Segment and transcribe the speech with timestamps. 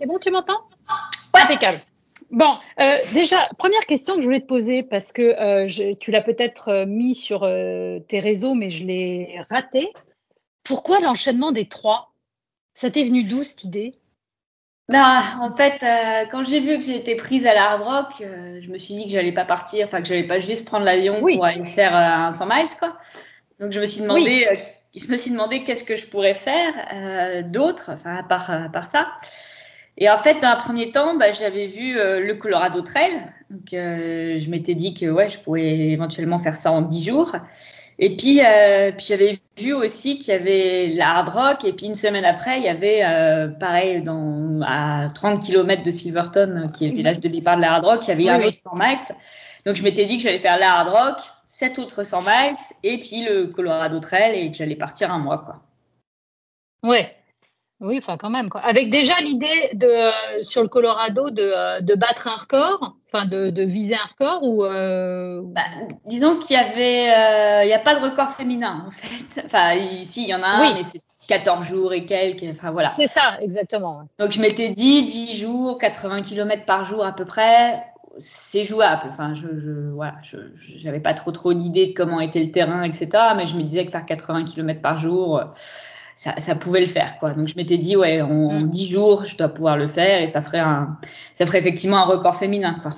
[0.00, 0.60] C'est bon, tu m'entends?
[1.34, 1.40] Ouais.
[1.42, 1.80] Impeccable.
[2.30, 6.20] Bon, euh, déjà, première question que je voulais te poser, parce que euh, tu l'as
[6.20, 9.88] peut-être euh, mis sur tes réseaux, mais je l'ai raté.
[10.62, 12.12] Pourquoi l'enchaînement des trois?
[12.74, 13.92] Ça t'est venu d'où cette idée?
[14.88, 15.84] Bah, en fait,
[16.30, 19.10] quand j'ai vu que j'étais prise à la Hard Rock, je me suis dit que
[19.10, 22.46] j'allais pas partir, enfin que j'allais pas juste prendre l'avion pour aller faire un 100
[22.46, 22.96] miles, quoi.
[23.60, 24.46] Donc je me suis demandé,
[24.96, 28.86] je me suis demandé qu'est-ce que je pourrais faire d'autre, enfin à part, à part
[28.86, 29.08] ça.
[30.00, 33.20] Et en fait, dans un premier temps, bah, j'avais vu euh, le Colorado Trail.
[33.50, 37.32] Donc, euh, je m'étais dit que ouais, je pourrais éventuellement faire ça en 10 jours.
[38.00, 41.64] Et puis, euh, puis j'avais vu aussi qu'il y avait la Hard Rock.
[41.64, 45.90] Et puis, une semaine après, il y avait, euh, pareil, dans, à 30 km de
[45.90, 48.46] Silverton, qui est le village de départ de la Hard Rock, il y avait un
[48.46, 48.98] autre 100 miles.
[49.66, 52.98] Donc, je m'étais dit que j'allais faire la Hard Rock, cet autre 100 miles, et
[52.98, 55.60] puis le Colorado Trail, et que j'allais partir un mois, quoi.
[56.84, 57.16] Ouais,
[57.80, 58.48] oui, enfin quand même.
[58.48, 58.60] Quoi.
[58.62, 63.26] Avec déjà l'idée de euh, sur le Colorado de, euh, de battre un record, enfin
[63.26, 65.40] de, de, viser un record ou euh...
[65.44, 65.62] bah,
[66.06, 69.42] disons qu'il y avait, il n'y a pas de record féminin en fait.
[69.46, 72.44] Enfin ici il y en a un, mais c'est 14 jours et quelques.
[72.50, 72.90] Enfin voilà.
[72.96, 74.08] C'est ça, exactement.
[74.18, 77.84] Donc je m'étais dit 10 jours, 80 km par jour à peu près.
[78.16, 79.02] C'est jouable.
[79.08, 82.82] Enfin, je, je voilà, je j'avais pas trop trop d'idée de comment était le terrain,
[82.82, 83.10] etc.
[83.36, 85.40] Mais je me disais que faire 80 km par jour,
[86.18, 87.30] ça, ça, pouvait le faire quoi.
[87.30, 88.88] Donc je m'étais dit ouais en, 10 mm.
[88.88, 90.98] jours je dois pouvoir le faire et ça ferait un
[91.32, 92.94] ça ferait effectivement un record féminin quoi.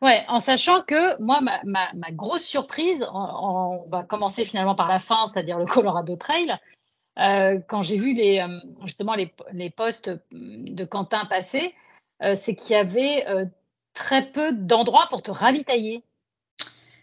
[0.00, 4.88] Ouais, en sachant que moi ma, ma, ma grosse surprise, on, va commencer finalement par
[4.88, 6.56] la fin, c'est-à-dire le Colorado Trail.
[7.18, 11.74] Euh, quand j'ai vu les euh, justement les, les posts de Quentin passer,
[12.22, 13.44] euh, c'est qu'il y avait euh,
[13.92, 16.02] très peu d'endroits pour te ravitailler.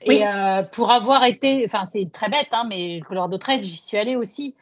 [0.02, 3.78] Et euh, pour avoir été, enfin c'est très bête, hein, mais le Colorado Trail, j'y
[3.78, 4.56] suis allée aussi,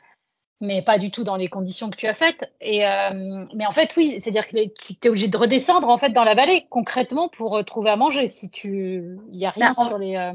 [0.61, 2.51] mais pas du tout dans les conditions que tu as faites.
[2.61, 6.09] Et euh, mais en fait, oui, c'est-à-dire que tu es obligé de redescendre en fait
[6.09, 9.73] dans la vallée concrètement pour euh, trouver à manger si tu, il y a rien
[9.75, 10.33] bah, sur les.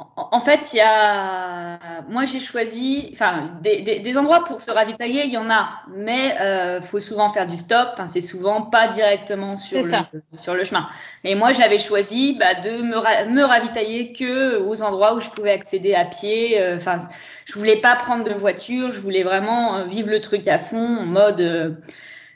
[0.00, 4.60] Euh, en fait, il y a, moi j'ai choisi, enfin des, des, des, endroits pour
[4.60, 7.90] se ravitailler, il y en a, mais euh, faut souvent faire du stop.
[7.92, 9.92] Enfin, c'est souvent pas directement sur le,
[10.36, 10.88] sur le chemin.
[11.22, 15.52] Et moi j'avais choisi bah, de me, me ravitailler que aux endroits où je pouvais
[15.52, 16.60] accéder à pied.
[16.60, 16.98] Euh, enfin,
[17.44, 20.98] je voulais pas prendre de voiture, je voulais vraiment euh, vivre le truc à fond
[20.98, 21.70] en mode euh,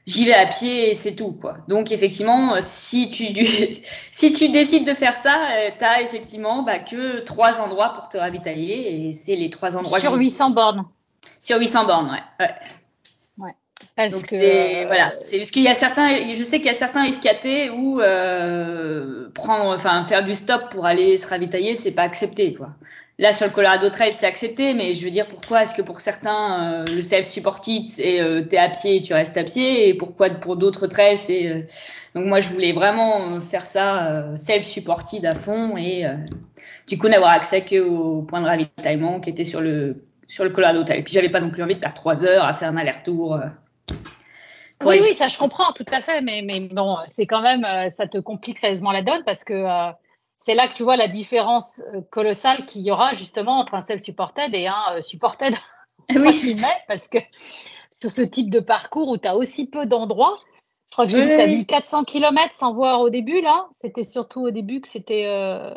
[0.09, 1.59] j'y vais à pied et c'est tout quoi.
[1.69, 3.27] Donc effectivement, si tu
[4.13, 8.09] si tu décides de faire ça, euh, tu as effectivement bah, que trois endroits pour
[8.09, 10.85] te ravitailler et c'est les trois endroits sur 800 bornes.
[11.39, 12.47] Sur 800 bornes, ouais.
[12.47, 12.55] ouais.
[13.99, 16.75] Parce Donc que voilà, c'est parce qu'il y a certains, je sais qu'il y a
[16.75, 22.05] certains FKT où euh, prendre, enfin faire du stop pour aller se ravitailler, c'est pas
[22.05, 22.69] accepté quoi.
[23.19, 25.99] Là, sur le Colorado Trail, c'est accepté, mais je veux dire, pourquoi est-ce que pour
[25.99, 29.95] certains, euh, le self-supported, c'est euh, t'es à pied et tu restes à pied, et
[29.95, 31.49] pourquoi pour d'autres trails, c'est...
[31.49, 31.63] Euh,
[32.15, 36.05] donc moi, je voulais vraiment faire ça self-supported à fond et
[36.87, 40.83] du coup n'avoir accès qu'au point de ravitaillement qui était sur le sur le Colorado
[40.83, 41.01] Trail.
[41.01, 43.39] Et puis j'avais pas non plus envie de perdre trois heures à faire un aller-retour.
[44.85, 48.07] Oui, oui, ça je comprends tout à fait, mais, mais bon, c'est quand même, ça
[48.07, 49.93] te complique sérieusement la donne parce que
[50.39, 53.81] c'est là que tu vois la différence euh, colossale qu'il y aura justement entre un
[53.81, 55.55] self-supported et un euh, supported.
[56.11, 56.57] Oui.
[56.87, 57.19] parce que
[58.01, 60.33] sur ce type de parcours où tu as aussi peu d'endroits,
[60.89, 63.43] je crois que j'ai vu que tu as mis 400 km sans voir au début,
[63.43, 63.69] là.
[63.79, 65.75] C'était surtout au début que c'était euh,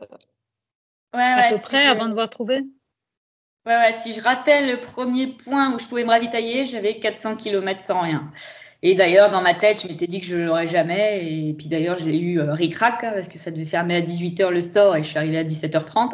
[1.13, 2.61] ouais, à peu près avant de voir trouver.
[3.65, 7.35] Ouais, ouais, si je ratais le premier point où je pouvais me ravitailler, j'avais 400
[7.35, 8.31] km sans rien.
[8.83, 11.23] Et d'ailleurs, dans ma tête, je m'étais dit que je l'aurais jamais.
[11.23, 14.01] Et puis d'ailleurs, je l'ai eu euh, ric-rac hein, parce que ça devait fermer à
[14.01, 16.13] 18h le store et je suis arrivée à 17h30.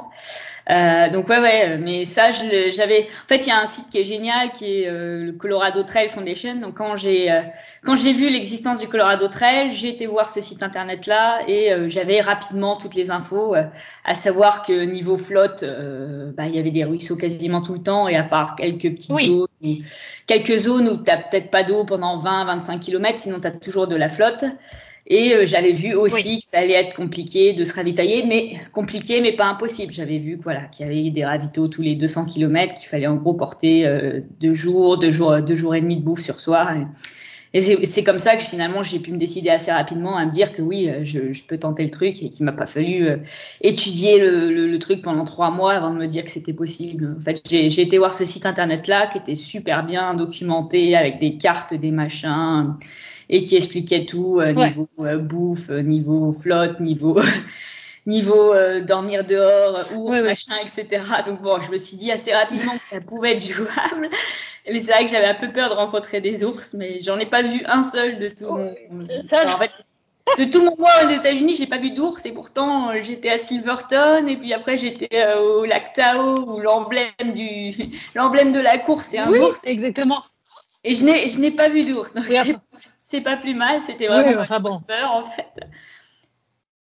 [0.70, 1.78] Euh, donc ouais, ouais.
[1.78, 3.08] Mais ça, j'avais.
[3.26, 5.84] En fait, il y a un site qui est génial, qui est euh, le Colorado
[5.84, 6.56] Trail Foundation.
[6.56, 7.42] Donc quand j'ai euh,
[7.86, 11.72] quand j'ai vu l'existence du Colorado Trail, j'ai été voir ce site internet là et
[11.90, 13.56] j'avais rapidement toutes les infos,
[14.04, 15.64] à savoir que niveau flotte,
[16.36, 19.18] bah, il y avait des ruisseaux quasiment tout le temps et à part quelques petites
[19.20, 19.48] zones
[20.28, 23.88] quelques zones où tu n'as peut-être pas d'eau pendant 20-25 km, sinon tu as toujours
[23.88, 24.44] de la flotte.
[25.10, 29.22] Et euh, j'avais vu aussi que ça allait être compliqué de se ravitailler, mais compliqué,
[29.22, 29.94] mais pas impossible.
[29.94, 33.16] J'avais vu voilà, qu'il y avait des ravitaux tous les 200 km, qu'il fallait en
[33.16, 36.76] gros porter euh, deux jours, deux jours, deux jours et demi de bouffe sur soi.
[37.54, 40.52] Et c'est comme ça que finalement j'ai pu me décider assez rapidement à me dire
[40.52, 43.18] que oui, euh, je, je peux tenter le truc et qu'il m'a pas fallu euh,
[43.62, 47.16] étudier le, le, le, truc pendant trois mois avant de me dire que c'était possible.
[47.18, 51.20] En fait, j'ai été voir ce site internet là qui était super bien documenté avec
[51.20, 52.76] des cartes, des machins
[53.30, 54.88] et qui expliquait tout euh, niveau
[55.20, 57.20] bouffe, niveau flotte, niveau
[58.06, 61.04] niveau dormir dehors, ou machin, etc.
[61.26, 64.10] Donc bon, je me suis dit assez rapidement que ça pouvait être jouable.
[64.72, 67.26] Mais c'est vrai que j'avais un peu peur de rencontrer des ours, mais j'en ai
[67.26, 68.76] pas vu un seul de tout mon.
[68.76, 69.72] en fait,
[70.38, 74.28] de tout mon mois aux États-Unis, j'ai pas vu d'ours et pourtant j'étais à Silverton
[74.28, 77.76] et puis après j'étais euh, au lac Tahoe où l'emblème du
[78.16, 79.60] l'emblème de la course c'est un oui, ours.
[79.64, 80.24] exactement.
[80.84, 82.26] Et je n'ai je n'ai pas vu d'ours donc
[83.10, 84.82] c'est pas plus mal, c'était vraiment oui, enfin bon.
[84.82, 85.54] peur en fait.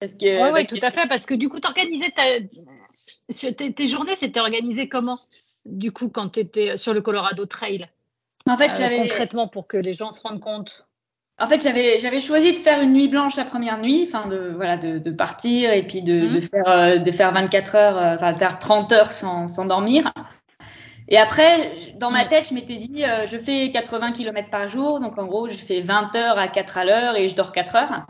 [0.00, 3.52] Parce que, oui, tout à fait, parce que du coup, t'organisais ta...
[3.52, 5.18] tes, tes journées, c'était organisé comment
[5.64, 7.88] Du coup, quand tu étais sur le Colorado Trail?
[8.46, 10.86] En fait, euh, j'avais concrètement pour que les gens se rendent compte?
[11.38, 14.52] En fait, j'avais j'avais choisi de faire une nuit blanche la première nuit, enfin de
[14.54, 16.40] voilà de, de partir et puis de, de mhm.
[16.42, 20.12] faire euh, de faire 24 heures, euh, enfin de faire 30 heures sans, sans dormir.
[21.10, 22.28] Et après, dans ma mhm.
[22.28, 25.54] tête, je m'étais dit, euh, je fais 80 km par jour, donc en gros, je
[25.54, 28.06] fais 20 heures à 4 à l'heure et je dors 4 heures.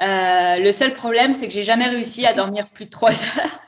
[0.00, 3.60] Euh, le seul problème, c'est que j'ai jamais réussi à dormir plus de 3 heures.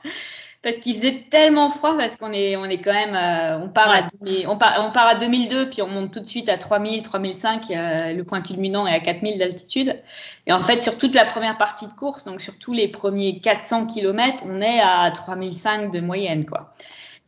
[0.63, 3.87] Parce qu'il faisait tellement froid parce qu'on est on est quand même euh, on part
[3.87, 4.01] à
[4.47, 7.69] on part on part à 2002 puis on monte tout de suite à 3000 3005
[7.69, 10.01] euh, le point culminant est à 4000 d'altitude.
[10.47, 13.39] Et en fait sur toute la première partie de course donc sur tous les premiers
[13.41, 16.73] 400 km on est à 3005 de moyenne quoi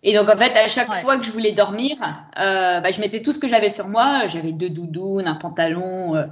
[0.04, 1.98] et donc en fait, à chaque fois que je voulais dormir,
[2.40, 4.28] euh, bah, je mettais tout ce que j'avais sur moi.
[4.28, 6.26] J'avais deux doudounes, un pantalon, euh,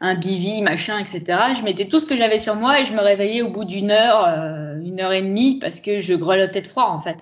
[0.00, 1.38] un bivy, machin, etc.
[1.56, 3.90] Je mettais tout ce que j'avais sur moi et je me réveillais au bout d'une
[3.90, 7.18] heure, euh, une heure et demie, parce que je grelottais de froid en fait.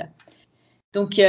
[0.95, 1.21] Donc,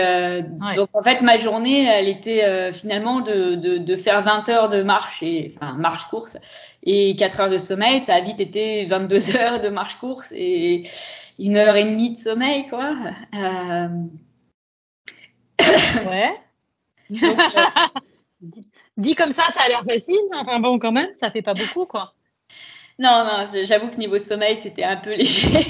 [0.76, 4.82] donc en fait, ma journée, elle était finalement de, de, de, faire 20 heures de
[4.82, 6.38] marche, et, enfin marche-course,
[6.84, 8.00] et 4 heures de sommeil.
[8.00, 10.84] Ça a vite été 22 heures de marche-course et
[11.38, 12.96] une heure et demie de sommeil, quoi.
[15.70, 16.36] Euh, Ouais.
[17.12, 17.36] Euh,
[18.98, 20.20] dit comme ça, ça a l'air facile.
[20.34, 22.14] Enfin bon, quand même, ça fait pas beaucoup, quoi.
[23.00, 25.66] Non, non, j'avoue que niveau sommeil, c'était un peu léger.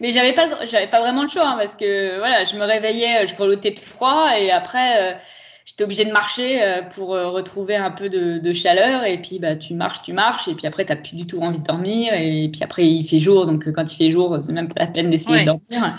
[0.00, 3.26] Mais j'avais pas, j'avais pas vraiment le choix hein, parce que voilà, je me réveillais,
[3.26, 5.18] je grelottais de froid et après, euh,
[5.64, 9.74] j'étais obligée de marcher euh, pour retrouver un peu de, chaleur et puis bah tu
[9.74, 12.62] marches, tu marches et puis après t'as plus du tout envie de dormir et puis
[12.62, 15.40] après il fait jour donc quand il fait jour c'est même pas la peine d'essayer
[15.40, 15.96] de dormir.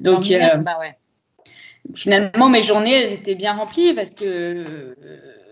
[0.00, 0.26] Donc
[0.64, 0.96] bah ouais
[1.94, 4.94] finalement, mes journées, elles étaient bien remplies parce que euh,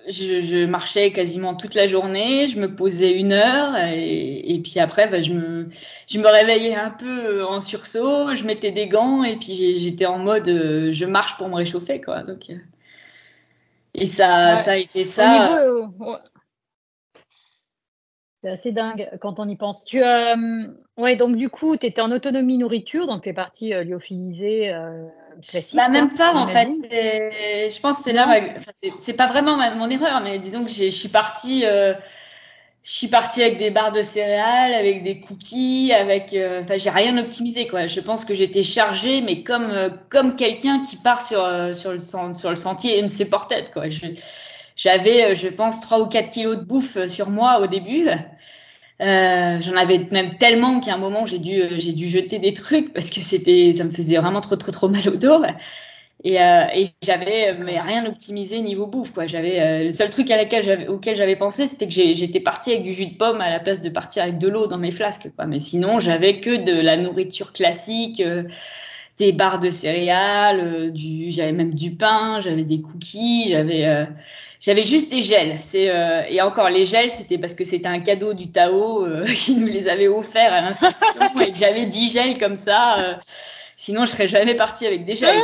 [0.09, 4.81] je, je, marchais quasiment toute la journée, je me posais une heure et, et puis
[4.81, 5.69] après, bah, je, me,
[6.09, 10.19] je me réveillais un peu en sursaut, je mettais des gants et puis j'étais en
[10.19, 12.01] mode euh, je marche pour me réchauffer.
[12.01, 12.23] quoi.
[12.23, 12.57] Donc, euh,
[13.95, 15.57] et ça, ça a été ça.
[18.45, 19.87] C'est assez dingue quand on y pense.
[19.87, 20.67] Tu, euh,
[20.99, 24.71] ouais, donc du coup, tu étais en autonomie nourriture, donc tu es parti euh, lyophiliser
[24.71, 25.07] euh,
[25.47, 25.77] classique.
[25.77, 26.69] Bah, même pas, en fait.
[26.71, 28.29] Je pense que c'est là,
[28.99, 31.65] c'est pas vraiment mon erreur, mais disons que je suis partie.
[31.65, 31.95] Euh,
[32.83, 36.35] je suis partie avec des barres de céréales, avec des cookies, avec.
[36.35, 37.87] Euh, enfin, j'ai rien optimisé quoi.
[37.87, 41.41] Je pense que j'étais chargée, mais comme comme quelqu'un qui part sur
[41.75, 43.85] sur le sur le sentier une supported quoi.
[44.77, 48.09] J'avais, je pense, 3 ou 4 kilos de bouffe sur moi au début.
[49.01, 52.93] Euh, j'en avais même tellement qu'à un moment j'ai dû j'ai dû jeter des trucs
[52.93, 55.43] parce que c'était ça me faisait vraiment trop trop trop mal au dos.
[56.23, 59.27] Et, euh, et j'avais mais rien optimisé niveau bouffe quoi.
[59.27, 62.71] J'avais euh, le seul truc à laquelle j'avais auquel j'avais pensé c'était que j'étais partie
[62.71, 64.93] avec du jus de pomme à la place de partir avec de l'eau dans mes
[64.93, 65.47] flasques quoi.
[65.47, 68.45] Mais sinon j'avais que de la nourriture classique euh,
[69.19, 74.07] des barres de céréales du j'avais même du pain j'avais des cookies j'avais
[74.65, 75.59] j'avais juste des gels.
[75.63, 79.27] C'est euh, et encore les gels, c'était parce que c'était un cadeau du Tao euh,
[79.35, 82.99] qui nous les avait offerts à l'inscription et j'avais 10 gels comme ça.
[82.99, 83.15] Euh,
[83.77, 85.43] sinon, je serais jamais partie avec des gels.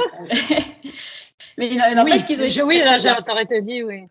[1.59, 2.67] mais il n'empêche qu'ils ont.
[2.67, 4.05] Oui, là, t'aurais te dit oui.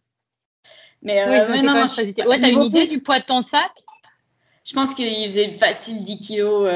[1.01, 1.87] Mais, oui, non, non,
[2.27, 3.71] Ouais, t'as une idée du poids de ton sac?
[4.65, 6.69] Je pense qu'il faisait facile 10 kilos,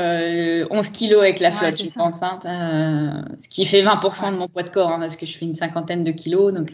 [0.71, 2.23] 11 kilos avec la flotte, je pense.
[2.23, 5.45] Hein, ce qui fait 20% de mon poids de corps, hein, parce que je fais
[5.45, 6.51] une cinquantaine de kilos.
[6.51, 6.71] Donc,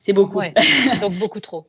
[0.00, 0.40] c'est beaucoup.
[1.00, 1.68] donc beaucoup trop.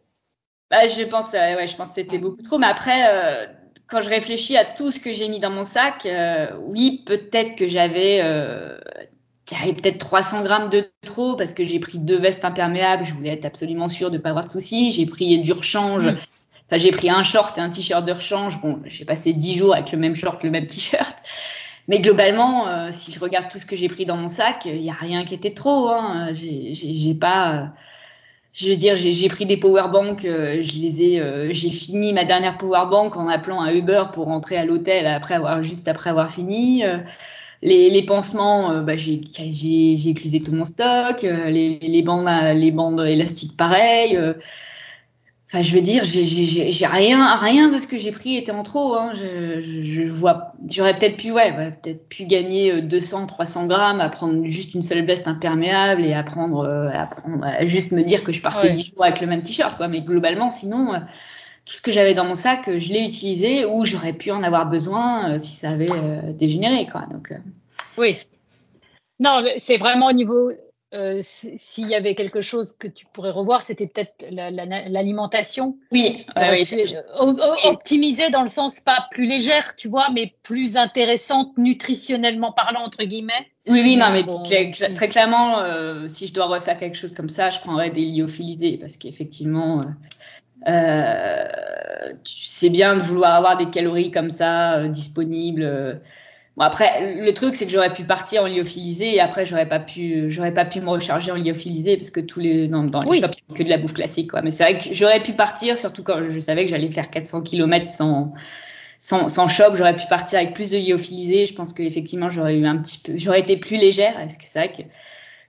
[0.72, 2.58] bah, je pense, euh, ouais, je pense que c'était beaucoup trop.
[2.58, 3.46] Mais après, euh,
[3.88, 7.58] quand je réfléchis à tout ce que j'ai mis dans mon sac, euh, oui, peut-être
[7.58, 8.80] que j'avais, euh,
[9.46, 13.06] peut-être 300 grammes de trop parce que j'ai pris deux vestes imperméables.
[13.06, 14.92] Je voulais être absolument sûre de pas avoir de soucis.
[14.92, 16.08] J'ai pris du rechange.
[16.08, 18.62] Enfin, j'ai pris un short et un t-shirt de rechange.
[18.62, 21.18] Bon, j'ai passé 10 jours avec le même short, le même t-shirt.
[21.90, 24.90] Mais globalement, si je regarde tout ce que j'ai pris dans mon sac, il y
[24.90, 25.90] a rien qui était trop.
[25.90, 26.30] Hein.
[26.32, 27.74] J'ai pas
[28.54, 32.26] je veux dire, j'ai pris des powerbanks, euh, je les ai, euh, j'ai fini ma
[32.26, 36.30] dernière powerbank en appelant un Uber pour rentrer à l'hôtel après avoir juste après avoir
[36.30, 36.84] fini.
[36.84, 36.98] Euh,
[37.62, 39.22] les, les pansements, bah, j'ai
[40.10, 41.22] éclusé tout mon stock.
[41.22, 44.18] les, les bandes les bandes élastiques pareil.
[45.54, 48.96] Enfin, je veux dire, j'ai rien, rien de ce que j'ai pris était en trop.
[48.96, 49.12] Hein.
[49.16, 54.00] Je, je, je, vois, j'aurais peut-être pu, ouais, peut-être pu gagner 200, euh, 300 grammes,
[54.00, 57.92] à prendre juste une seule veste imperméable et à prendre, euh, à, prendre, à juste
[57.92, 58.76] me dire que je partais ouais.
[58.76, 59.90] 10 jours avec le même t-shirt, quoi.
[59.90, 61.00] Mais globalement, sinon, euh,
[61.66, 64.70] tout ce que j'avais dans mon sac, je l'ai utilisé ou j'aurais pu en avoir
[64.70, 65.88] besoin si ça avait
[66.32, 67.08] dégénéré, quoi.
[67.12, 67.34] Donc.
[67.98, 68.16] Oui.
[69.20, 70.50] Non, c'est vraiment au niveau
[70.94, 75.78] euh, s'il y avait quelque chose que tu pourrais revoir, c'était peut-être l'alimentation.
[75.94, 76.86] oui, euh, oui.
[77.64, 83.06] optimisée dans le sens pas plus légère, tu vois, mais plus intéressante nutritionnellement parlant entre
[83.06, 83.48] guillemets.
[83.68, 87.14] Oui, oui, non, mais bon, très, très, clairement, euh, si je dois refaire quelque chose
[87.14, 89.82] comme ça, je prendrais des lyophilisés parce qu'effectivement,
[90.68, 91.44] euh,
[92.26, 96.02] c'est bien de vouloir avoir des calories comme ça disponibles
[96.58, 99.80] Bon après, le truc c'est que j'aurais pu partir en lyophilisé et après j'aurais pas
[99.80, 103.10] pu, j'aurais pas pu me recharger en lyophilisé parce que tous les dans, dans les
[103.10, 103.22] oui.
[103.22, 104.42] shops il n'y a que de la bouffe classique quoi.
[104.42, 107.44] Mais c'est vrai que j'aurais pu partir surtout quand je savais que j'allais faire 400
[107.44, 108.34] km sans
[109.00, 111.48] sans, sans shop, j'aurais pu partir avec plus de lyophilisé.
[111.48, 114.60] Je pense qu'effectivement j'aurais eu un petit peu, j'aurais été plus légère parce que c'est
[114.60, 114.84] vrai que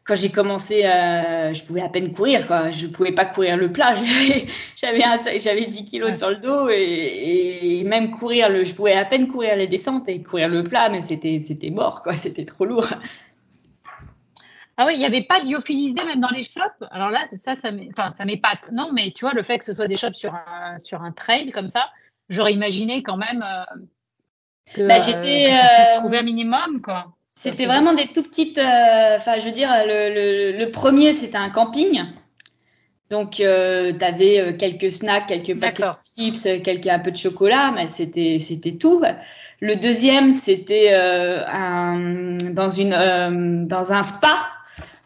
[0.05, 2.71] quand j'ai commencé, euh, je pouvais à peine courir, quoi.
[2.71, 3.95] Je pouvais pas courir le plat.
[4.77, 5.03] J'avais,
[5.39, 9.29] j'avais 10 kilos sur le dos et, et, même courir le, je pouvais à peine
[9.29, 12.15] courir les descentes et courir le plat, mais c'était, c'était mort, quoi.
[12.15, 12.89] C'était trop lourd.
[14.77, 16.85] Ah oui, il n'y avait pas de même dans les shops?
[16.91, 18.73] Alors là, ça, ça, m'épate.
[18.73, 21.13] Non, mais tu vois, le fait que ce soit des shops sur un, sur un
[21.13, 21.91] trail comme ça,
[22.29, 23.85] j'aurais imaginé quand même euh,
[24.75, 27.15] que, bah, j'étais, euh, trouver un minimum, quoi.
[27.43, 28.59] C'était vraiment des tout petites.
[28.59, 32.01] Euh, enfin, je veux dire, le, le, le premier, c'était un camping.
[33.11, 37.17] Donc, euh, tu avais euh, quelques snacks, quelques paquets de chips, quelques, un peu de
[37.17, 39.03] chocolat, mais c'était, c'était tout.
[39.59, 44.47] Le deuxième, c'était euh, un, dans, une, dans un spa.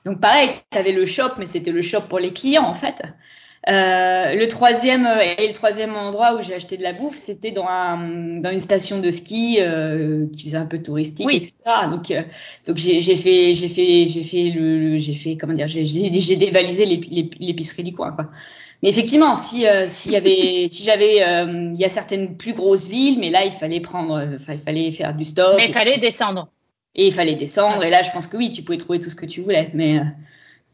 [0.04, 3.02] Donc, pareil, tu avais le shop, mais c'était le shop pour les clients, en fait.
[3.68, 7.50] Euh, le troisième euh, et le troisième endroit où j'ai acheté de la bouffe, c'était
[7.50, 11.36] dans, un, dans une station de ski euh, qui faisait un peu touristique, oui.
[11.38, 11.54] etc.
[11.90, 12.22] Donc, euh,
[12.68, 17.82] donc j'ai fait, j'ai fait, j'ai fait le, j'ai fait comment dire, j'ai dévalisé l'épicerie
[17.82, 18.30] du coin, quoi.
[18.82, 22.52] Mais effectivement, si euh, s'il y avait, si j'avais, euh, il y a certaines plus
[22.52, 25.54] grosses villes, mais là il fallait prendre, enfin il fallait faire du stop.
[25.56, 26.48] Mais il fallait descendre.
[26.94, 27.82] Et il fallait descendre.
[27.82, 30.00] Et là, je pense que oui, tu pouvais trouver tout ce que tu voulais, mais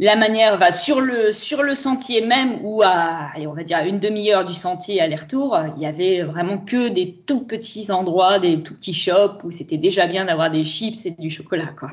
[0.03, 4.01] la manière va sur le sur le sentier même ou à on va dire une
[4.01, 8.75] demi-heure du sentier aller-retour, il y avait vraiment que des tout petits endroits, des tout
[8.75, 11.93] petits shops où c'était déjà bien d'avoir des chips et du chocolat quoi.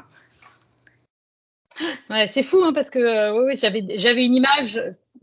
[2.09, 4.81] Ouais, c'est fou hein, parce que euh, j'avais j'avais une image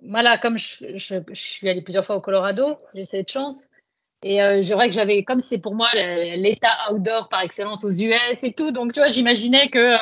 [0.09, 3.69] voilà comme je, je, suis allée plusieurs fois au Colorado, j'ai cette chance
[4.23, 7.90] et euh, c'est vrai que j'avais comme c'est pour moi l'état outdoor par excellence aux
[7.90, 9.97] US et tout donc tu vois, j'imaginais que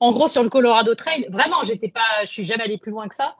[0.00, 3.06] en gros, sur le Colorado Trail, vraiment, j'étais pas, je suis jamais allée plus loin
[3.06, 3.36] que ça.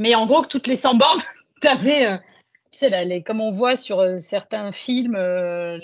[0.00, 1.20] Mais en gros, que toutes les 100 bornes,
[1.60, 2.16] t'avais, euh,
[2.70, 5.78] tu sais, là, les, comme on voit sur euh, certains films, euh,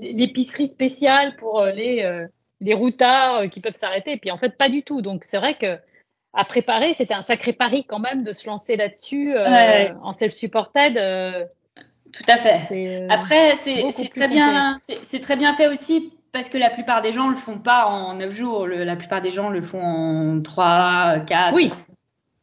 [0.00, 2.26] l'épicerie spéciale pour euh, les,
[2.60, 4.12] les routards qui peuvent s'arrêter.
[4.12, 5.02] Et puis en fait, pas du tout.
[5.02, 5.78] Donc c'est vrai que
[6.32, 9.92] à préparer, c'était un sacré pari quand même de se lancer là-dessus ouais.
[10.02, 10.94] en self-supported.
[12.12, 13.06] Tout à fait.
[13.08, 17.28] Après, c'est très bien, c'est très bien fait aussi parce que la plupart des gens
[17.28, 18.66] le font pas en 9 jours.
[18.66, 21.72] Le, la plupart des gens le font en 3, 4, oui.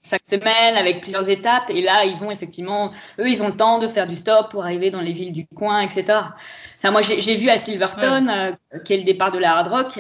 [0.04, 1.70] 5 semaines avec plusieurs étapes.
[1.70, 4.64] Et là, ils vont effectivement, eux, ils ont le temps de faire du stop pour
[4.64, 6.06] arriver dans les villes du coin, etc.
[6.80, 8.54] Enfin, moi, j'ai vu à Silverton, ouais.
[8.74, 10.00] euh, qui est le départ de la Hard Rock,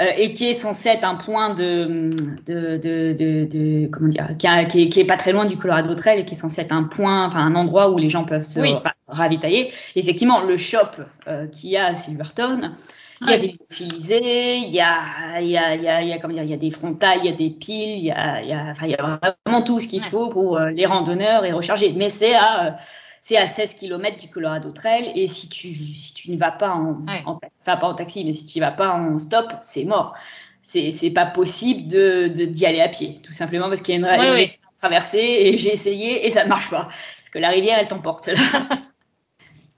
[0.00, 2.10] euh, et qui est censé être un point de,
[2.44, 5.44] de, de, de, de comment dire, qui, a, qui, est, qui, est, pas très loin
[5.44, 8.10] du Colorado Trail et qui est censé être un point, enfin un endroit où les
[8.10, 8.74] gens peuvent se oui.
[9.06, 9.72] ravitailler.
[9.94, 12.72] Effectivement, le shop euh, qu'il y a à Silverton,
[13.20, 16.08] il y a des lyophilisés, il y a, il y a, il y a, il
[16.08, 18.04] y a, comment dire, il y a des frontales, il y a des piles, il
[18.04, 20.56] y a, il y a, enfin, il y a vraiment tout ce qu'il faut pour
[20.56, 21.92] euh, les randonneurs et recharger.
[21.96, 22.76] Mais c'est à,
[23.20, 26.70] c'est à 16 km du Colorado Trail et si tu, si tu ne vas pas
[26.70, 27.22] en, ouais.
[27.26, 30.14] en enfin pas en taxi, mais si tu ne vas pas en stop, c'est mort.
[30.62, 34.04] C'est, c'est pas possible de, de, d'y aller à pied, tout simplement parce qu'il y
[34.04, 37.38] a une, ouais, une traversée et j'ai essayé et ça ne marche pas parce que
[37.38, 38.34] la rivière elle t'emporte là.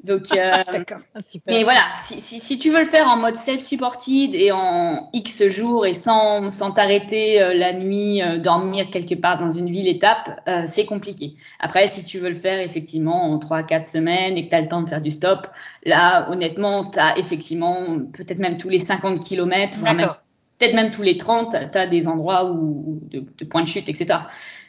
[0.04, 0.62] Donc, euh,
[1.14, 5.10] Ah, mais voilà, si, si, si, tu veux le faire en mode self-supported et en
[5.12, 9.70] X jours et sans, sans t'arrêter euh, la nuit, euh, dormir quelque part dans une
[9.70, 11.34] ville étape, euh, c'est compliqué.
[11.58, 14.68] Après, si tu veux le faire effectivement en 3-4 semaines et que tu as le
[14.68, 15.48] temps de faire du stop,
[15.84, 19.78] là, honnêtement, tu as effectivement peut-être même tous les 50 km,
[20.58, 23.88] peut-être même tous les 30, tu as des endroits où, de, de points de chute,
[23.88, 24.20] etc.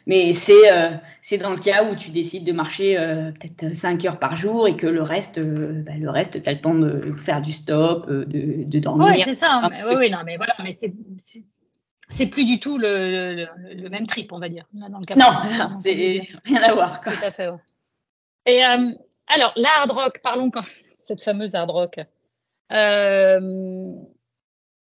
[0.08, 0.92] Mais c'est euh,
[1.22, 4.68] c'est dans le cas où tu décides de marcher euh, peut-être 5 heures par jour
[4.68, 7.54] et que le reste, euh, bah, le reste, tu as le temps de faire du
[7.54, 9.14] stop, de, de dormir.
[9.16, 9.68] Oui, c'est ça.
[9.70, 10.94] Mais, oui, oui, non, mais voilà, mais c'est
[12.10, 14.66] c'est plus du tout le, le, le, même trip, on va dire.
[14.74, 17.02] Là, dans le cas non, non c'est rien à voir.
[17.02, 17.14] Quoi.
[17.14, 17.48] Tout à fait.
[17.48, 17.58] Ouais.
[18.48, 20.64] Et alors, la hard rock, parlons quand
[21.00, 22.00] cette fameuse hard rock.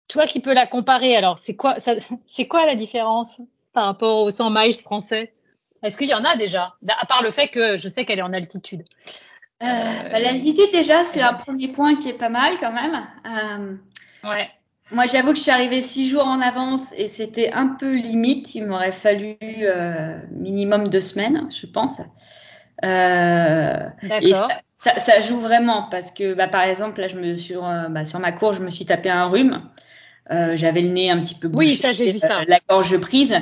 [0.08, 3.42] Toi qui peux la comparer, alors c'est quoi, c'est quoi la différence?
[3.78, 5.32] Par rapport aux 100 miles français
[5.84, 6.74] Est-ce qu'il y en a déjà?
[7.00, 8.84] À part le fait que je sais qu'elle est en altitude.
[9.62, 9.66] Euh,
[10.12, 13.78] bah, L'altitude déjà, c'est un premier point qui est pas mal quand même.
[14.24, 14.50] ouais.
[14.90, 18.56] Moi, j'avoue que je suis arrivée six jours en avance et c'était un peu limite.
[18.56, 22.02] Il m'aurait fallu euh, minimum deux semaines, je pense.
[22.84, 27.90] Euh, et ça, joue vraiment parce que, bah, par exemple, là, je me sur, euh,
[27.90, 29.62] bah, sur ma cour, je me suis tapé un rhume.
[30.32, 31.68] Euh, J'avais le nez un petit peu bouché.
[31.68, 32.42] Oui, ça, j'ai vu ça.
[32.42, 33.36] Euh, la gorge prise.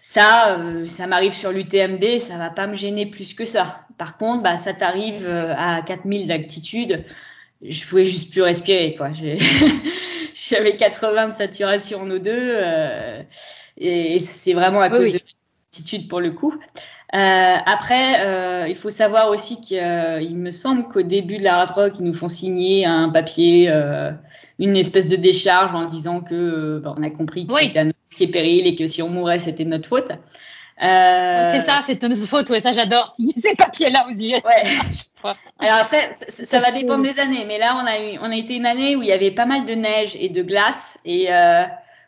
[0.00, 3.86] Ça, euh, ça m'arrive sur l'UTMB, ça va pas me gêner plus que ça.
[3.98, 7.04] Par contre, bah, ça t'arrive à 4000 d'altitude.
[7.62, 9.10] Je pouvais juste plus respirer, quoi.
[10.48, 13.22] J'avais 80 de saturation en O2 euh,
[13.76, 16.54] et c'est vraiment à cause de l'altitude pour le coup.
[17.12, 21.70] Euh, après, euh, il faut savoir aussi qu'il me semble qu'au début de la hard
[21.70, 24.12] rock, ils nous font signer un papier, euh,
[24.60, 28.20] une espèce de décharge en disant que bah, on a compris que c'était un risque
[28.20, 30.12] et péril et que si on mourait, c'était notre faute.
[30.82, 31.50] Euh...
[31.52, 32.48] c'est ça, c'est notre faute.
[32.48, 34.40] Ouais, ça j'adore signer ces papiers-là aux US.
[35.22, 35.32] Ouais.
[35.58, 38.34] Alors après, ça, ça va dépendre des années, mais là on a eu, on a
[38.34, 41.26] été une année où il y avait pas mal de neige et de glace et
[41.30, 41.64] euh,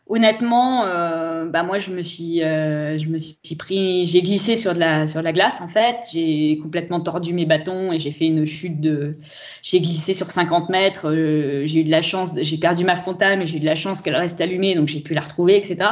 [0.08, 4.74] honnêtement, euh, bah moi je me suis, euh, je me suis pris, j'ai glissé sur
[4.74, 5.96] de la sur la glace en fait.
[6.12, 9.16] J'ai complètement tordu mes bâtons et j'ai fait une chute de,
[9.62, 11.08] j'ai glissé sur 50 mètres.
[11.08, 13.74] Euh, j'ai eu de la chance, j'ai perdu ma frontale, mais j'ai eu de la
[13.74, 15.90] chance qu'elle reste allumée, donc j'ai pu la retrouver, etc.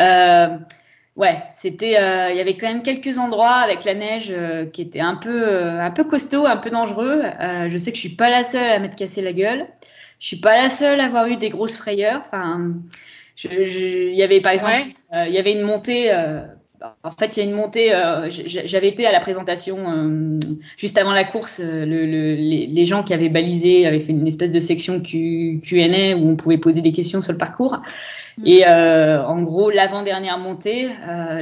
[0.00, 0.48] Euh,
[1.16, 4.34] ouais, c'était, euh, il y avait quand même quelques endroits avec la neige
[4.72, 7.22] qui étaient un peu, un peu costaud, un peu dangereux.
[7.68, 9.66] je sais que je suis pas la seule à m'être cassé la gueule.
[10.18, 12.22] Je suis pas la seule à avoir eu des grosses frayeurs.
[12.26, 12.72] Enfin,
[13.44, 14.72] il y avait par exemple,
[15.14, 16.10] euh, il y avait une montée.
[16.10, 16.40] Euh,
[17.02, 17.94] en fait, il y a une montée.
[17.94, 20.38] Euh, j'avais été à la présentation
[20.76, 21.60] juste avant la course.
[21.60, 25.60] Le, le, les, les, gens qui avaient balisé avaient fait une espèce de section Q,
[25.64, 27.80] Q&A où on pouvait poser des questions sur le parcours.
[28.38, 28.46] Mm.
[28.46, 30.88] Et en gros, l'avant-dernière montée,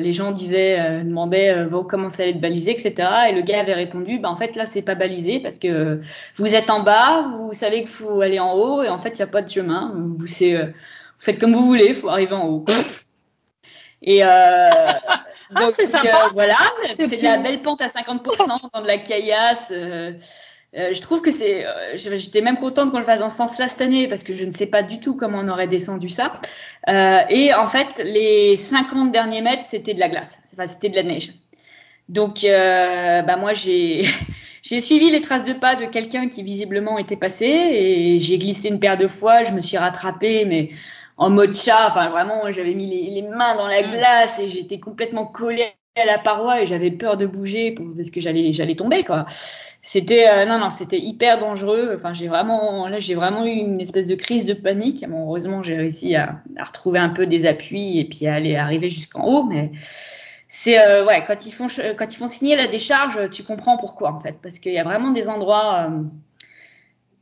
[0.01, 3.09] les gens disaient, demandaient bon, comment ça allait être balisé, etc.
[3.29, 6.01] Et le gars avait répondu, bah, en fait là, c'est pas balisé parce que
[6.37, 9.17] vous êtes en bas, vous savez qu'il faut aller en haut, et en fait, il
[9.17, 9.93] n'y a pas de chemin.
[9.97, 10.57] Vous c'est
[11.19, 12.65] faites comme vous voulez, il faut arriver en haut.
[14.07, 15.25] Et euh, ah,
[15.57, 16.57] donc euh, voilà,
[16.95, 19.73] c'est de la belle pente à 50% dans de la caillasse.
[19.75, 20.13] Euh,
[20.75, 24.09] je trouve que c'est, j'étais même contente qu'on le fasse dans ce sens-là cette année
[24.09, 26.33] parce que je ne sais pas du tout comment on aurait descendu ça.
[26.89, 31.05] Et en fait, les 50 derniers mètres, c'était de la glace, enfin, c'était de la
[31.05, 31.33] neige.
[32.09, 34.05] Donc, bah moi, j'ai
[34.63, 38.69] j'ai suivi les traces de pas de quelqu'un qui visiblement était passé et j'ai glissé
[38.69, 39.45] une paire de fois.
[39.45, 40.71] Je me suis rattrapée, mais
[41.17, 41.89] en mode chat.
[41.89, 43.91] Enfin, vraiment, j'avais mis les, mains dans la mm.
[43.91, 48.21] glace et j'étais complètement collée à la paroi et j'avais peur de bouger parce que
[48.21, 49.27] j'allais j'allais tomber quoi.
[49.81, 51.93] C'était euh, non non, c'était hyper dangereux.
[51.97, 55.09] Enfin, j'ai vraiment là j'ai vraiment eu une espèce de crise de panique.
[55.09, 58.57] Bon, heureusement, j'ai réussi à, à, retrouver un peu des appuis et puis à aller
[58.57, 59.71] arriver jusqu'en haut mais
[60.49, 64.13] c'est euh, ouais, quand ils font quand ils font signer la décharge, tu comprends pourquoi
[64.13, 66.03] en fait parce qu'il y a vraiment des endroits euh,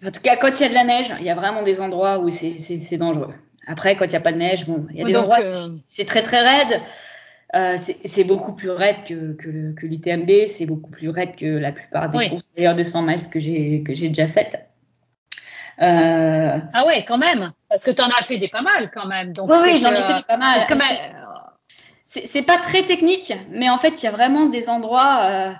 [0.05, 1.81] en tout cas, quand il y a de la neige, il y a vraiment des
[1.81, 3.35] endroits où c'est dangereux.
[3.67, 5.67] Après, quand il n'y a pas de neige, bon, il y a des endroits, euh...
[5.67, 6.81] c'est très très raide.
[7.55, 11.71] Euh, c'est beaucoup plus raide que, que, que l'UTMB, c'est beaucoup plus raide que la
[11.71, 12.31] plupart des oui.
[12.31, 14.67] courses d'ailleurs de 100 miles que j'ai que j'ai déjà faites.
[15.83, 16.59] Euh...
[16.73, 19.35] Ah ouais, quand même, parce que tu en as fait des pas mal quand même.
[19.35, 20.63] Donc oui, oui j'en ai fait des pas mal.
[22.05, 25.53] C'est pas très technique, mais en fait, il y a vraiment des endroits euh,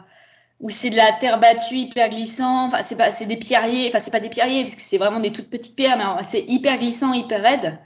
[0.63, 2.67] où c'est de la terre battue hyper glissant.
[2.67, 3.89] Enfin, c'est pas, c'est des pierriers.
[3.89, 6.45] Enfin, c'est pas des pierriers parce que c'est vraiment des toutes petites pierres, mais c'est
[6.49, 7.79] hyper glissant, hyper raide.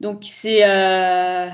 [0.00, 1.48] Donc c'est euh,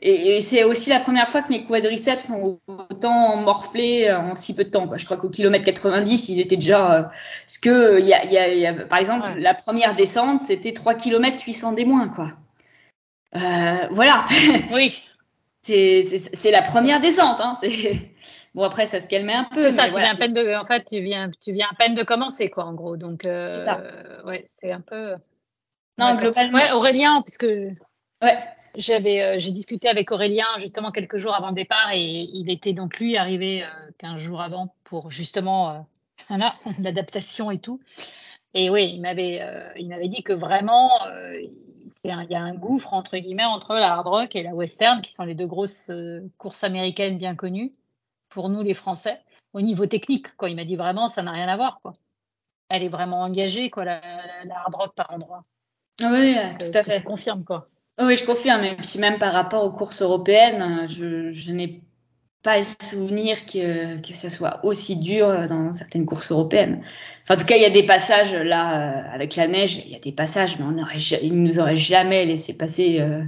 [0.00, 4.54] et, et c'est aussi la première fois que mes quadriceps sont autant morflés en si
[4.54, 4.86] peu de temps.
[4.86, 4.98] Quoi.
[4.98, 6.92] Je crois qu'au kilomètre 90, ils étaient déjà.
[6.92, 7.02] Euh,
[7.46, 9.40] ce que il y a, y, a, y a, par exemple, ouais.
[9.40, 12.32] la première descente, c'était 3 km 800 des moins, quoi.
[13.36, 14.24] Euh, voilà.
[14.72, 15.02] Oui.
[15.62, 17.40] c'est la première descente.
[17.40, 17.56] Hein.
[17.60, 18.10] C'est
[18.56, 19.60] Bon après ça se calmait un peu.
[19.60, 20.06] C'est ça, tu voilà.
[20.06, 22.64] viens à peine de, en fait tu viens, tu viens à peine de commencer quoi
[22.64, 22.96] en gros.
[22.96, 23.82] Donc euh, ça.
[24.24, 25.14] ouais, c'est un peu.
[25.98, 26.56] Non ouais, globalement.
[26.56, 28.38] Ouais, Aurélien, puisque ouais.
[28.74, 32.72] j'avais, euh, j'ai discuté avec Aurélien justement quelques jours avant le départ et il était
[32.72, 33.66] donc lui arrivé euh,
[33.98, 35.78] 15 jours avant pour justement euh,
[36.28, 37.78] voilà l'adaptation et tout.
[38.54, 41.42] Et oui, il m'avait, euh, il m'avait dit que vraiment euh,
[42.04, 45.12] il y a un gouffre entre guillemets entre la hard rock et la western qui
[45.12, 45.90] sont les deux grosses
[46.38, 47.70] courses américaines bien connues
[48.36, 49.18] pour nous les Français
[49.54, 50.36] au niveau technique.
[50.36, 50.50] Quoi.
[50.50, 51.80] Il m'a dit vraiment, ça n'a rien à voir.
[51.80, 51.94] Quoi.
[52.68, 54.02] Elle est vraiment engagée, quoi, la,
[54.44, 55.42] la, hard rock par endroit.
[56.02, 56.98] Oui, Donc, tout à fait.
[56.98, 57.70] Je confirme, quoi.
[57.98, 58.62] Oui, je confirme.
[58.64, 61.80] Et puis même par rapport aux courses européennes, je, je n'ai
[62.42, 66.84] pas le souvenir que, que ça soit aussi dur dans certaines courses européennes.
[67.22, 69.90] Enfin, en tout cas, il y a des passages là euh, avec la neige, il
[69.90, 73.00] y a des passages, mais on aurait, ils nous auraient jamais laissé passer.
[73.00, 73.24] Euh,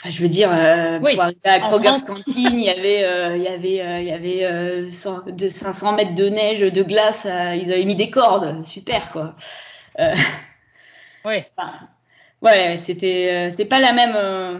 [0.00, 3.36] enfin, je veux dire, euh, oui, pour arriver à Kroger's Cantine, il y avait, euh,
[3.36, 7.26] il y avait, il y avait 100, de 500 mètres de neige, de glace.
[7.26, 9.34] ils avaient mis des cordes, super quoi.
[11.24, 11.44] oui.
[11.56, 11.72] Enfin,
[12.42, 14.58] Ouais, c'était, euh, c'est pas la même, euh,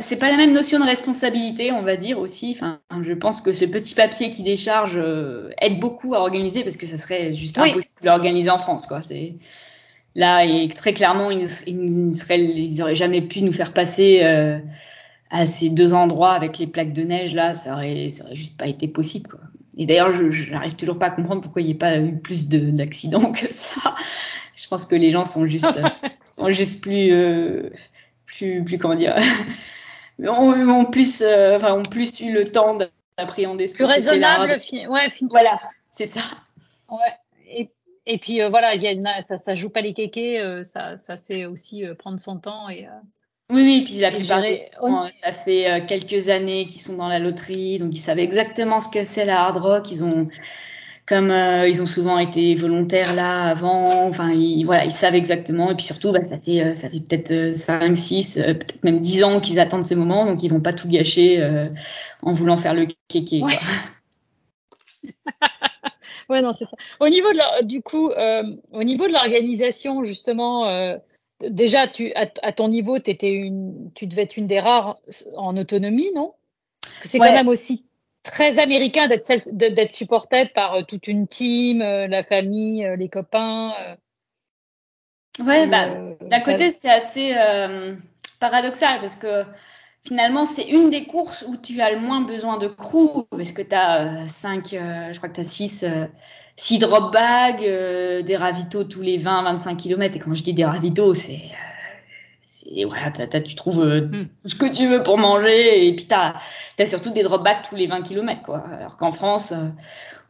[0.00, 2.56] c'est pas la même notion de responsabilité, on va dire aussi.
[2.56, 6.78] Enfin, je pense que ce petit papier qui décharge euh, aide beaucoup à organiser parce
[6.78, 9.02] que ça serait juste impossible d'organiser en France, quoi.
[9.02, 9.34] C'est
[10.14, 14.22] là et très clairement, ils, ils, seraient, ils auraient jamais pu nous faire passer
[15.30, 18.58] à ces deux endroits avec les plaques de neige là, ça aurait, ça aurait juste
[18.58, 19.40] pas été possible, quoi.
[19.78, 22.48] Et d'ailleurs, je n'arrive toujours pas à comprendre pourquoi il n'y a pas eu plus
[22.48, 23.94] d'accidents que ça.
[24.54, 25.66] Je pense que les gens sont juste
[26.26, 27.70] sont juste plus, euh,
[28.26, 29.16] plus, plus comment dire,
[30.26, 32.76] ont, plus, euh, enfin, ont plus eu le temps
[33.18, 34.60] d'appréhender ce plus raisonnable.
[34.88, 36.20] Ouais, voilà, c'est ça.
[36.90, 36.98] Ouais.
[37.48, 37.70] Et,
[38.12, 40.96] et puis euh, voilà, il y a une, ça, ça joue pas les kékés, ça,
[40.96, 42.86] ça c'est aussi prendre son temps et.
[43.52, 44.44] Oui, oui, puis la plupart
[45.10, 49.02] ça fait quelques années qu'ils sont dans la loterie, donc ils savent exactement ce que
[49.02, 49.90] c'est la hard rock.
[49.90, 50.28] Ils ont,
[51.10, 55.72] comme euh, ils ont souvent été volontaires là avant, enfin ils, voilà, ils savent exactement
[55.72, 59.00] et puis surtout bah, ça fait euh, ça fait peut-être 5 6 euh, peut-être même
[59.00, 61.44] 10 ans qu'ils attendent ces moments donc ils vont pas tout gâcher
[62.22, 63.58] en voulant faire le kéké ouais.
[66.30, 66.76] ouais non c'est ça.
[67.00, 68.10] Au niveau de du coup
[68.72, 70.98] au niveau de l'organisation justement
[71.40, 74.98] déjà tu à, ton niveau étais une tu devais être une des rares
[75.36, 76.34] en autonomie, non?
[77.04, 77.84] C'est quand même aussi
[78.22, 83.74] très américain d'être supporté par euh, toute une team, euh, la famille, euh, les copains.
[85.38, 85.86] Ouais, bah,
[86.20, 87.34] d'un côté, c'est assez
[88.40, 89.44] paradoxal parce que
[90.06, 93.62] finalement, c'est une des courses où tu as le moins besoin de crew parce que
[93.62, 95.84] tu as 5, je crois que tu as 6
[96.56, 100.16] six drop bags, des ravitaux tous les 20-25 km.
[100.16, 101.40] Et quand je dis des ravitaux, c'est
[102.70, 104.28] et voilà, tu trouves euh, hmm.
[104.42, 107.62] tout ce que tu veux pour manger et puis tu as, surtout des drop bags
[107.68, 108.62] tous les 20 km quoi.
[108.78, 109.68] Alors qu'en France euh,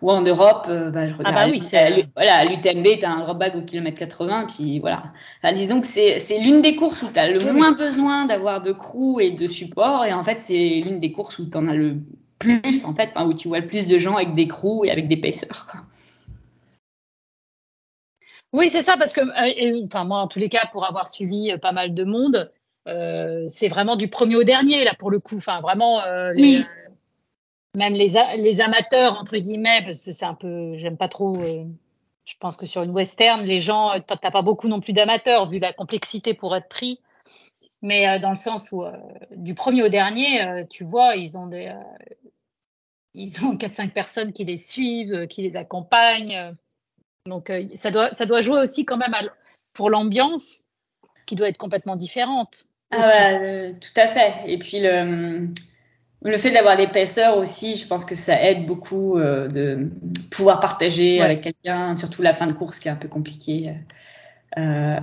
[0.03, 3.11] ou en Europe, euh, bah, je regarde, ah bah oui, c'est voilà, l'UTMB, tu as
[3.11, 5.03] un drop bag au kilomètre 80 puis voilà.
[5.43, 8.73] Enfin, disons que c'est l'une des courses où tu as le moins besoin d'avoir de
[8.73, 11.75] crew et de support et en fait, c'est l'une des courses où tu en as
[11.75, 11.97] le
[12.39, 15.07] plus en fait, où tu vois le plus de gens avec des crews et avec
[15.07, 15.81] des pacers quoi.
[18.53, 21.53] Oui, c'est ça, parce que, euh, enfin, moi, en tous les cas, pour avoir suivi
[21.53, 22.53] euh, pas mal de monde,
[22.89, 25.37] euh, c'est vraiment du premier au dernier, là, pour le coup.
[25.37, 26.03] Enfin, vraiment,
[26.35, 26.65] oui.
[27.77, 31.35] même les, les amateurs, entre guillemets, parce que c'est un peu, j'aime pas trop.
[31.35, 35.59] je pense que sur une western, les gens, t'as pas beaucoup non plus d'amateurs, vu
[35.59, 37.01] la complexité pour être pris.
[37.83, 38.85] Mais dans le sens où,
[39.31, 41.73] du premier au dernier, tu vois, ils ont des.
[43.15, 46.57] ils ont 4-5 personnes qui les suivent, qui les accompagnent.
[47.27, 49.15] Donc euh, ça, doit, ça doit jouer aussi quand même
[49.75, 50.67] pour l'ambiance
[51.27, 52.67] qui doit être complètement différente.
[52.91, 54.33] Ah ouais, tout à fait.
[54.47, 55.49] Et puis le,
[56.23, 59.91] le fait d'avoir l'épaisseur aussi, je pense que ça aide beaucoup euh, de
[60.33, 63.77] pouvoir partager avec quelqu'un, surtout la fin de course qui est un peu compliquée.
[64.59, 64.97] Euh,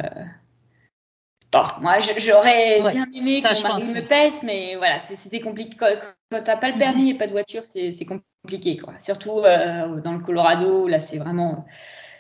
[1.54, 5.78] bon, moi, j'aurais bien aimé que mari me pèse, mais voilà, c'était compliqué.
[5.80, 5.88] Quand,
[6.30, 8.96] quand t'as pas le permis et pas de voiture, c'est compliqué, quoi.
[9.00, 11.66] Surtout dans le Colorado, là, c'est vraiment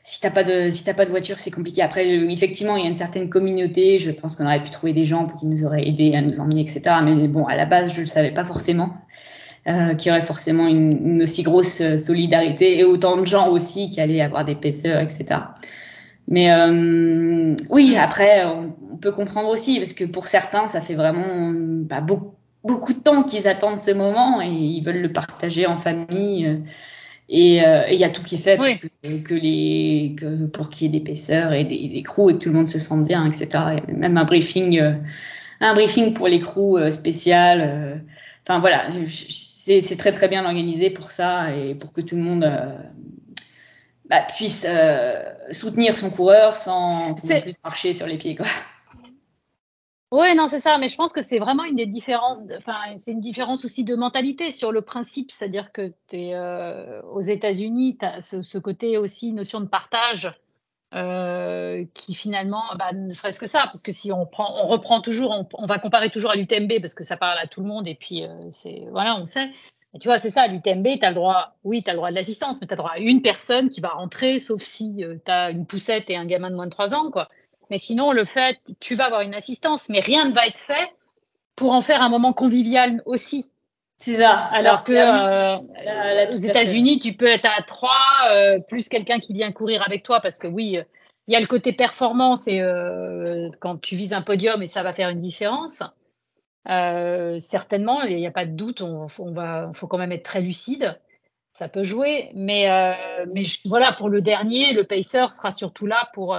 [0.07, 1.81] si t'as pas de si t'as pas de voiture, c'est compliqué.
[1.81, 3.99] Après, effectivement, il y a une certaine communauté.
[3.99, 6.61] Je pense qu'on aurait pu trouver des gens qui nous auraient aidés à nous emmener,
[6.61, 6.81] etc.
[7.03, 8.95] Mais bon, à la base, je le savais pas forcément.
[9.67, 13.89] Euh, qu'il y aurait forcément une, aussi grosse euh, solidarité et autant de gens aussi
[13.89, 15.41] qui allaient avoir des pêcheurs, etc.
[16.29, 21.51] Mais euh, oui, après, on, peut comprendre aussi parce que pour certains, ça fait vraiment
[21.53, 25.75] bah, beaucoup, beaucoup de temps qu'ils attendent ce moment et ils veulent le partager en
[25.75, 26.47] famille.
[26.47, 26.57] Euh,
[27.29, 30.93] et euh, il y a tout qui est fait pour que, les que, pour qu'il
[30.93, 33.25] y ait pêcheurs et des, des crews et que tout le monde se sente bien,
[33.25, 33.49] etc.
[33.53, 34.93] A même un briefing, euh,
[35.59, 37.61] un briefing pour les crews euh, spécial.
[37.61, 37.95] Euh.
[38.43, 42.49] Enfin voilà, c'est très très bien organisé pour ça et pour que tout le monde
[44.09, 44.65] bah, puisse
[45.51, 48.45] soutenir son coureur sans, sans plus marcher sur les pieds quoi.
[50.11, 50.77] Oui, non, c'est ça.
[50.77, 52.43] Mais je pense que c'est vraiment une des différences.
[52.57, 57.21] Enfin, c'est une différence aussi de mentalité sur le principe, c'est-à-dire que es, euh, aux
[57.21, 60.31] États-Unis, tu as ce, côté aussi notion de partage
[60.93, 65.01] euh, qui finalement, bah, ne serait-ce que ça, parce que si on prend, on reprend
[65.01, 67.87] toujours, on, va comparer toujours à l'UTMB parce que ça parle à tout le monde
[67.87, 69.51] et puis euh, c'est voilà, on sait.
[69.99, 72.15] Tu vois, c'est ça, l'UTMB, tu as le droit, oui, tu as le droit de
[72.15, 75.31] l'assistance, mais tu as le droit à une personne qui va rentrer, sauf si tu
[75.31, 77.27] as une poussette et un gamin de moins de 3 ans, quoi.
[77.69, 80.91] Mais sinon, le fait, tu vas avoir une assistance, mais rien ne va être fait
[81.55, 83.51] pour en faire un moment convivial aussi.
[83.97, 84.35] C'est ça.
[84.35, 87.89] Alors, que euh, aux États-Unis, tu peux être à 3
[88.31, 90.77] euh, plus quelqu'un qui vient courir avec toi parce que oui,
[91.27, 94.83] il y a le côté performance et euh, quand tu vises un podium et ça
[94.83, 95.83] va faire une différence.
[96.65, 100.41] certainement, il n'y a pas de doute, on, on va, faut quand même être très
[100.41, 100.99] lucide.
[101.53, 102.67] Ça peut jouer, mais
[103.33, 106.37] mais voilà pour le dernier, le pacer sera surtout là pour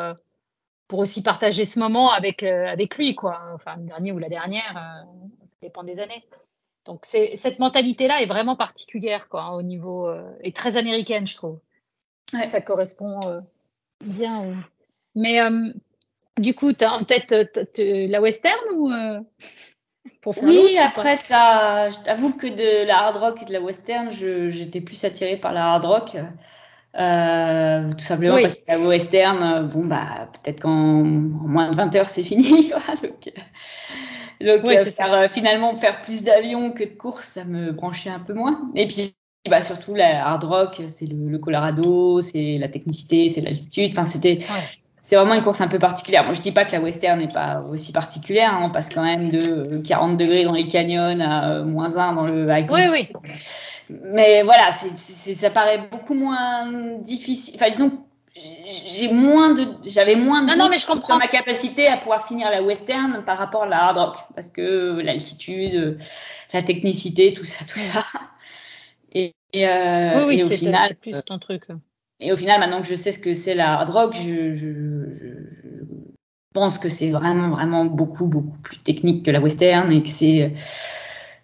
[0.89, 3.41] pour aussi partager ce moment avec avec lui quoi.
[3.55, 6.25] Enfin le dernier ou la dernière, ça dépend des années.
[6.89, 11.59] Donc cette mentalité-là est vraiment particulière quoi, au niveau euh, et très américaine, je trouve.
[12.33, 12.47] Ouais.
[12.47, 13.41] Ça correspond euh,
[14.03, 14.55] bien.
[15.15, 15.71] Mais euh,
[16.39, 17.35] du coup, tu as en tête
[17.77, 18.91] la western ou
[20.23, 23.61] pour faire Oui, après ça, je t'avoue que de la hard rock et de la
[23.61, 26.17] western, j'étais plus attirée par la hard rock.
[26.95, 32.23] Tout simplement parce que la western, bon bah peut-être qu'en moins de 20 heures c'est
[32.25, 32.81] fini quoi.
[33.03, 33.31] Donc,
[34.41, 38.21] donc euh, faire, euh, finalement faire plus d'avions que de courses, ça me branchait un
[38.21, 38.71] peu moins.
[38.75, 39.15] Et puis
[39.49, 43.91] bah, surtout la hard rock, c'est le, le, Colorado, c'est la technicité, c'est l'altitude.
[43.93, 44.39] Enfin c'était
[45.09, 46.23] c'est vraiment une course un peu particulière.
[46.25, 48.53] Moi, je dis pas que la western n'est pas aussi particulière.
[48.53, 48.65] Hein.
[48.65, 52.27] On passe quand même de 40 degrés dans les canyons à euh, moins 1 dans
[52.27, 52.47] le.
[52.71, 53.09] Oui, oui.
[53.91, 56.71] Mais voilà, ça paraît beaucoup moins
[57.01, 57.55] difficile.
[57.57, 61.17] Enfin, disons, j'ai moins de j'avais moins de non, non, mais je comprends.
[61.17, 65.01] ma capacité à pouvoir finir la western par rapport à la hard rock parce que
[65.01, 65.99] l'altitude
[66.53, 68.05] la technicité tout ça tout ça
[69.13, 71.69] et, et, euh, oui, oui, au final plus ton truc
[72.21, 74.67] et au final maintenant que je sais ce que c'est la hard rock je, je,
[74.67, 75.85] je
[76.53, 80.53] pense que c'est vraiment vraiment beaucoup beaucoup plus technique que la western et que c'est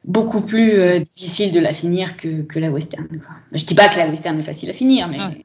[0.04, 3.36] beaucoup plus euh, difficile de la finir que, que la western quoi.
[3.52, 5.44] je dis pas que la western est facile à finir mais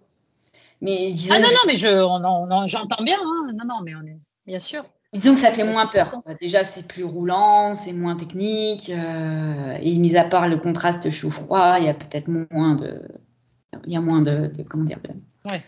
[0.81, 3.17] mais disons ah non, non, mais je, j'entends bien.
[3.21, 3.51] Hein.
[3.53, 4.85] Non, non, mais on est bien sûr.
[5.11, 6.21] Disons que ça fait moins peur.
[6.39, 8.89] Déjà, c'est plus roulant, c'est moins technique.
[8.89, 13.01] Euh, et mis à part le contraste chaud-froid, il y a peut-être moins de.
[13.85, 14.51] Il y a moins de.
[14.69, 15.09] comment dire de,
[15.51, 15.61] ouais.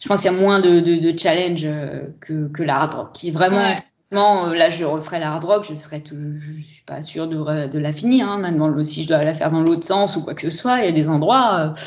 [0.00, 2.62] Je pense qu'il y a moins de, de, de challenge euh, que, que
[2.96, 3.56] rock, qui est vraiment.
[3.56, 3.78] Ouais.
[4.12, 7.66] Euh, là, je referais la hard rock, je serais tout, je suis pas sûre de,
[7.66, 8.28] de la finir.
[8.28, 8.38] Hein.
[8.38, 10.86] Maintenant, si je dois la faire dans l'autre sens ou quoi que ce soit, il
[10.86, 11.58] y a des endroits.
[11.58, 11.80] Euh,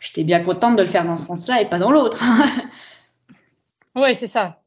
[0.00, 2.22] j'étais bien contente de le faire dans ce sens-là et pas dans l'autre.
[3.96, 4.60] oui, c'est ça.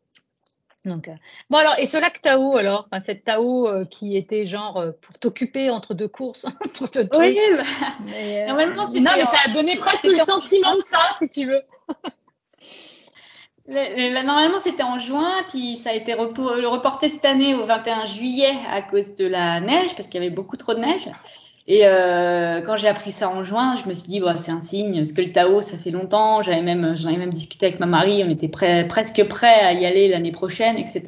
[0.83, 1.15] Donc, euh,
[1.49, 5.17] Bon alors, et ce lac Tao alors, enfin, cette Tao euh, qui était genre pour
[5.19, 7.63] t'occuper entre deux courses, entre deux Oui, bah,
[8.05, 8.99] mais, normalement c'est.
[8.99, 11.61] Non mais ça a donné presque le sentiment de ça, si tu veux.
[13.67, 18.81] normalement c'était en juin, puis ça a été reporté cette année au 21 juillet à
[18.81, 21.09] cause de la neige, parce qu'il y avait beaucoup trop de neige.
[21.69, 24.61] Et euh, quand j'ai appris ça en juin, je me suis dit, bah, c'est un
[24.61, 26.41] signe, parce que le Tao, ça fait longtemps.
[26.41, 29.85] J'avais même, j'en ai même discuté avec ma mari, on était presque prêt à y
[29.85, 31.03] aller l'année prochaine, etc.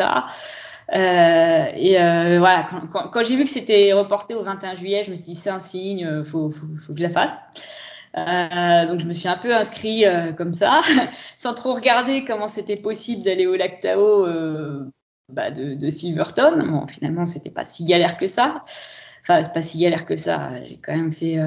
[0.93, 5.15] Euh, et euh, voilà, quand j'ai vu que c'était reporté au 21 juillet, je me
[5.15, 7.37] suis dit, c'est un signe, faut, faut, faut que je la fasse.
[8.17, 10.81] Euh, donc je me suis un peu inscrit euh, comme ça,
[11.35, 14.85] sans trop regarder comment c'était possible d'aller au lac Tao euh,
[15.31, 16.65] bah, de, de Silverton.
[16.65, 18.63] Bon, finalement, c'était pas si galère que ça.
[19.21, 20.51] Enfin, c'est pas si galère que ça.
[20.63, 21.37] J'ai quand même fait,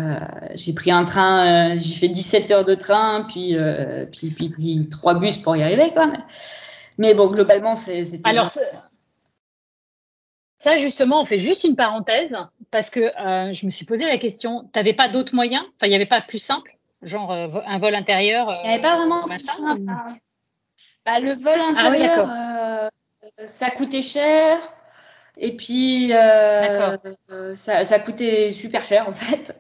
[0.55, 3.57] j'ai pris un train, j'ai fait 17 heures de train, puis,
[4.13, 6.07] puis, puis, puis trois bus pour y arriver, quoi.
[6.07, 6.19] Mais,
[6.99, 8.21] mais bon, globalement, c'était.
[8.23, 8.53] Alors,
[10.59, 12.31] ça, justement, on fait juste une parenthèse
[12.73, 14.69] parce que euh, je me suis posé la question.
[14.73, 15.63] T'avais pas d'autres moyens?
[15.63, 18.49] Enfin, il n'y avait pas plus simple, genre euh, un vol intérieur.
[18.65, 19.83] Il n'y avait pas vraiment plus simple.
[21.07, 22.91] Bah, le vol ah intérieur, ah,
[23.45, 24.59] ça coûtait cher.
[25.37, 26.97] Et puis, euh,
[27.55, 29.57] ça, ça coûtait super cher en fait.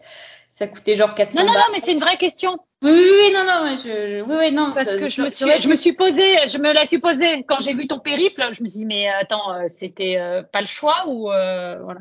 [0.48, 2.59] Ça coûtait genre 400 Non, non, non, mais c'est une vraie question.
[2.83, 4.72] Oui, oui, oui, non, non, je, oui, oui, non.
[4.75, 7.72] Parce que je me suis, je me suis posé, je me l'ai supposé quand j'ai
[7.72, 8.42] vu ton périple.
[8.53, 12.01] Je me suis dit, mais attends, euh, c'était euh, pas le choix ou euh, voilà.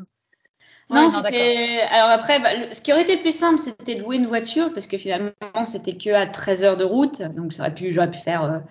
[0.92, 1.80] Non, c'était.
[1.90, 4.72] Alors après, bah, ce qui aurait été le plus simple, c'était de louer une voiture
[4.72, 5.32] parce que finalement,
[5.64, 8.62] c'était que à 13 heures de route, donc j'aurais pu, j'aurais pu faire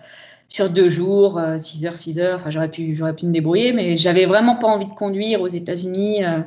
[0.51, 2.35] sur deux jours, 6 euh, heures, 6 heures.
[2.35, 5.47] Enfin, j'aurais pu, j'aurais pu me débrouiller, mais j'avais vraiment pas envie de conduire aux
[5.47, 6.25] États-Unis.
[6.25, 6.39] Euh,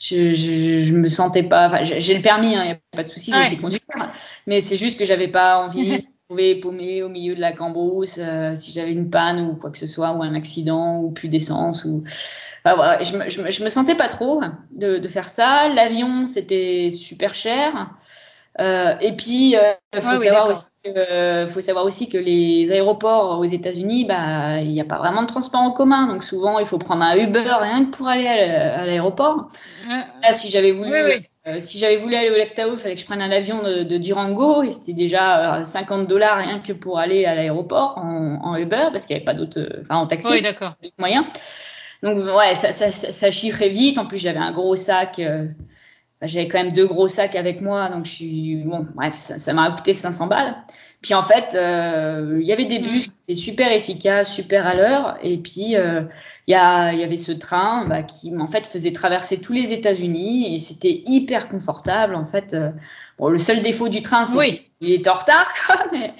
[0.00, 1.68] je, je, je, me sentais pas.
[1.68, 3.80] Enfin, j'ai le permis, il hein, n'y a pas de souci, je sais conduire.
[4.46, 7.52] Mais c'est juste que j'avais pas envie de me trouver paumé au milieu de la
[7.52, 11.10] cambrousse euh, si j'avais une panne ou quoi que ce soit, ou un accident, ou
[11.10, 11.84] plus d'essence.
[11.84, 12.02] Ou...
[12.64, 15.68] Enfin, voilà, je, me, je, me, je me sentais pas trop de, de faire ça.
[15.68, 17.90] L'avion, c'était super cher.
[18.58, 23.44] Euh, et puis, euh, faut, savoir aussi que, faut savoir aussi que les aéroports aux
[23.44, 26.08] États-Unis, bah, il n'y a pas vraiment de transport en commun.
[26.08, 29.48] Donc souvent, il faut prendre un Uber rien que pour aller à l'aéroport.
[29.88, 30.94] Là, si j'avais voulu,
[31.46, 33.62] euh, si j'avais voulu aller au Lac Tahoe, il fallait que je prenne un avion
[33.62, 38.40] de, de Durango et c'était déjà 50 dollars rien que pour aller à l'aéroport en,
[38.42, 40.42] en, Uber parce qu'il n'y avait pas d'autres, enfin en taxi, oui,
[40.98, 41.24] moyens.
[42.02, 43.98] Donc ouais, ça, ça, ça, chiffrait vite.
[43.98, 45.18] En plus, j'avais un gros sac.
[45.18, 45.46] Euh,
[46.22, 49.70] j'avais quand même deux gros sacs avec moi, donc je suis bon, bref, ça m'a
[49.70, 50.54] coûté 500 balles.
[51.00, 52.82] Puis en fait, euh, il y avait des mm.
[52.82, 56.02] bus qui étaient super efficaces, super à l'heure, et puis euh,
[56.46, 59.72] il y, a, y avait ce train bah, qui en fait faisait traverser tous les
[59.72, 62.14] États-Unis et c'était hyper confortable.
[62.14, 62.70] En fait, euh,
[63.18, 64.62] bon, le seul défaut du train, c'est oui.
[64.78, 66.12] qu'il était en retard, quoi, mais,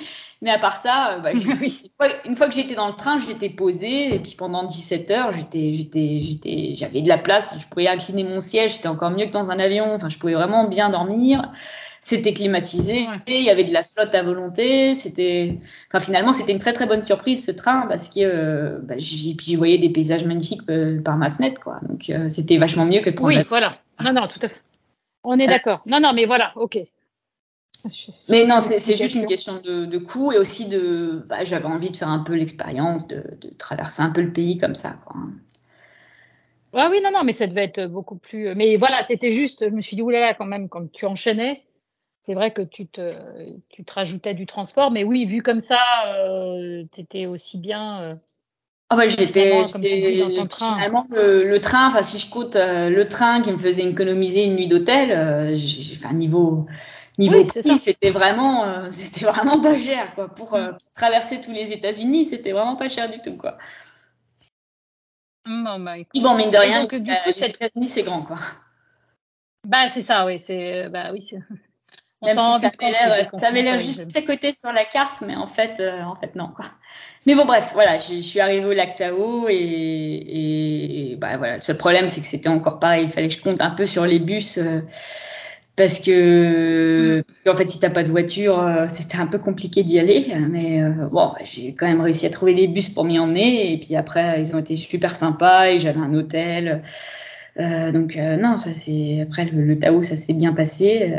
[0.42, 3.48] mais à part ça, bah, une, fois, une, fois, que j'étais dans le train, j'étais
[3.48, 7.88] posée et puis pendant 17 heures, j'étais, j'étais, j'étais, j'avais de la place, je pouvais
[7.88, 9.94] incliner mon siège, c'était encore mieux que dans un avion.
[9.94, 11.50] Enfin, je pouvais vraiment bien dormir
[12.00, 16.58] c'était climatisé, il y avait de la flotte à volonté, c'était, enfin finalement c'était une
[16.58, 20.62] très très bonne surprise ce train parce que euh, bah, j'y voyais des paysages magnifiques
[20.70, 23.36] euh, par ma fenêtre quoi, donc euh, c'était vachement mieux que de prendre.
[23.36, 23.72] Oui, voilà.
[24.02, 24.62] Non non, tout à fait.
[25.24, 25.82] On est d'accord.
[25.84, 26.78] Non non, mais voilà, ok.
[28.28, 31.90] Mais non, c'est juste une question de, de coût et aussi de, bah, j'avais envie
[31.90, 35.16] de faire un peu l'expérience de, de, traverser un peu le pays comme ça quoi.
[36.72, 38.54] Ah oui, non, non, mais ça devait être beaucoup plus.
[38.54, 41.64] Mais voilà, c'était juste, je me suis dit, oulala, quand même, quand tu enchaînais,
[42.22, 43.14] c'est vrai que tu te,
[43.70, 48.02] tu te rajoutais du transport, mais oui, vu comme ça, euh, tu étais aussi bien.
[48.02, 48.08] Euh,
[48.90, 51.88] ah ouais, j'étais finalement le, le, train.
[51.88, 55.56] Enfin, si je coûte euh, le train qui me faisait économiser une nuit d'hôtel, euh,
[55.96, 56.66] enfin niveau
[57.20, 60.28] niveau prix, c'était vraiment euh, c'était vraiment pas cher quoi.
[60.28, 60.76] Pour, mm.
[60.94, 63.56] traverser tous les États-Unis, c'était vraiment pas cher du tout quoi.
[65.46, 68.38] Bon, bah, bon mine de rien, donc, du coup, les États-Unis c'est grand quoi.
[69.66, 71.30] Bah c'est ça, oui, c'est bah oui.
[72.22, 72.60] Même si
[73.38, 76.34] ça avait l'air juste à côté sur la carte, mais en fait, euh, en fait
[76.34, 76.66] non quoi.
[77.26, 81.72] Mais bon bref, voilà, je suis arrivée au lac Tao et, et bah voilà, ce
[81.72, 84.18] problème c'est que c'était encore pareil, il fallait que je compte un peu sur les
[84.18, 84.80] bus euh,
[85.76, 87.48] parce que mm.
[87.48, 90.82] en fait si t'as pas de voiture, euh, c'était un peu compliqué d'y aller, mais
[91.10, 94.40] bon, j'ai quand même réussi à trouver des bus pour m'y emmener et puis après
[94.40, 96.82] ils ont été super sympas et j'avais un hôtel.
[97.56, 101.14] donc non, ça c'est après le, le Tao ça s'est bien passé.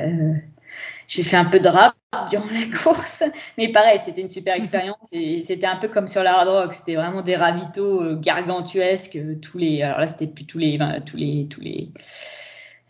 [1.12, 1.94] J'ai fait un peu de rap
[2.30, 3.24] durant la course,
[3.58, 6.74] mais pareil, c'était une super expérience et c'était un peu comme sur la hard rock,
[6.74, 10.80] c'était vraiment des ravitaux euh, gargantuesques euh, tous les alors là c'était plus tous les
[11.06, 11.92] tous les tous les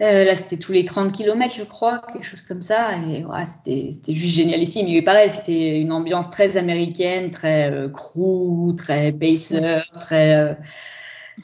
[0.01, 3.45] euh, là c'était tous les 30 km je crois, quelque chose comme ça et ouais,
[3.45, 9.11] c'était juste génial ici, mais pareil, c'était une ambiance très américaine, très euh, crew, très
[9.11, 10.57] baser, très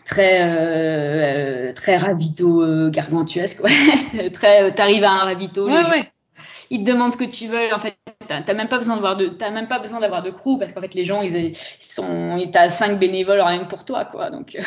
[0.05, 6.11] très euh, très ravito gargantuesque ouais très t'arrives à un ravito ouais, ouais
[6.69, 7.73] ils te demandent ce que tu veux.
[7.73, 7.95] En fait,
[8.27, 10.73] t'as même pas besoin de voir de, t'as même pas besoin d'avoir de crew parce
[10.73, 14.29] qu'en fait les gens ils, ils sont, t'as cinq bénévoles rien que pour toi quoi.
[14.29, 14.61] Donc euh,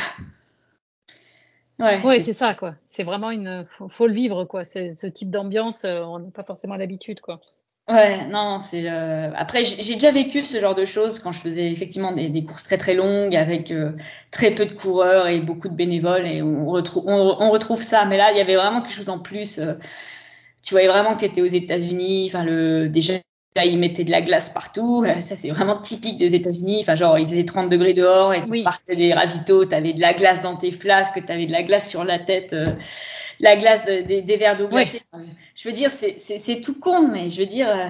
[1.81, 2.01] ouais.
[2.05, 2.75] Ouais, c'est ça quoi.
[2.85, 4.65] C'est vraiment une, faut, faut le vivre quoi.
[4.65, 7.41] C'est ce type d'ambiance, euh, on n'a pas forcément l'habitude quoi.
[7.89, 9.33] Ouais, non, c'est euh...
[9.35, 12.63] après j'ai déjà vécu ce genre de choses quand je faisais effectivement des, des courses
[12.63, 13.93] très très longues avec euh,
[14.31, 18.05] très peu de coureurs et beaucoup de bénévoles et on retrouve on, on, retrouve ça.
[18.05, 19.59] Mais là, il y avait vraiment quelque chose en plus.
[19.59, 19.75] Euh,
[20.63, 22.27] tu voyais vraiment que tu étais aux États-Unis.
[22.29, 23.15] Enfin, le, déjà,
[23.57, 25.05] ils mettaient de la glace partout.
[25.05, 26.79] Euh, ça, c'est vraiment typique des États-Unis.
[26.83, 30.01] Enfin, genre, il faisait 30 degrés dehors et tu partais des ravitaux, tu avais de
[30.01, 32.65] la glace dans tes flasques, tu avais de la glace sur la tête, euh,
[33.41, 35.03] la glace des verres d'eau glacée.
[35.55, 37.89] je veux dire, c'est tout con, mais je veux dire, euh,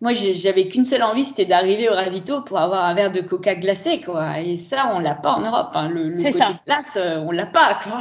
[0.00, 3.54] moi, j'avais qu'une seule envie, c'était d'arriver au ravito pour avoir un verre de coca
[3.54, 4.40] glacé, quoi.
[4.40, 5.74] Et ça, on l'a pas en Europe.
[5.90, 6.60] Le, le côté ça.
[6.66, 8.00] glace, on l'a pas, quoi.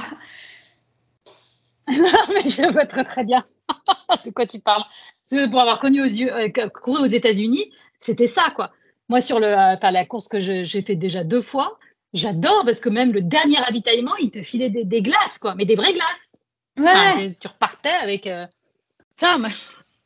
[1.97, 3.43] non, mais je vois très très bien.
[4.25, 4.83] de quoi tu parles
[5.29, 8.71] Pour avoir connu aux yeux, euh, couru aux États-Unis, c'était ça, quoi.
[9.09, 11.77] Moi, sur le, euh, la course que j'ai fait déjà deux fois,
[12.13, 15.65] j'adore parce que même le dernier ravitaillement, il te filait des, des glaces, quoi, mais
[15.65, 16.29] des vraies glaces.
[16.77, 17.35] Ouais.
[17.39, 18.45] tu repartais avec euh,
[19.15, 19.37] ça.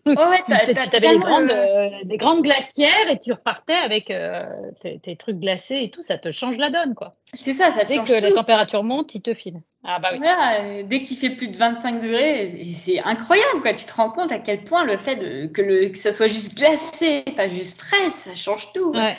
[0.05, 4.43] Ouais, tu avais des grandes, euh, des grandes glacières et tu repartais avec euh,
[4.81, 7.13] tes, tes, trucs glacés et tout, ça te change la donne, quoi.
[7.33, 9.61] C'est ça, ça Dès change que la température monte, il te file.
[9.85, 10.17] Ah bah oui.
[10.17, 13.73] Voilà, dès qu'il fait plus de 25 degrés, c'est incroyable, quoi.
[13.73, 16.27] Tu te rends compte à quel point le fait de, que, le, que ça soit
[16.27, 18.91] juste glacé, pas juste frais, ça change tout.
[18.91, 19.15] Ouais.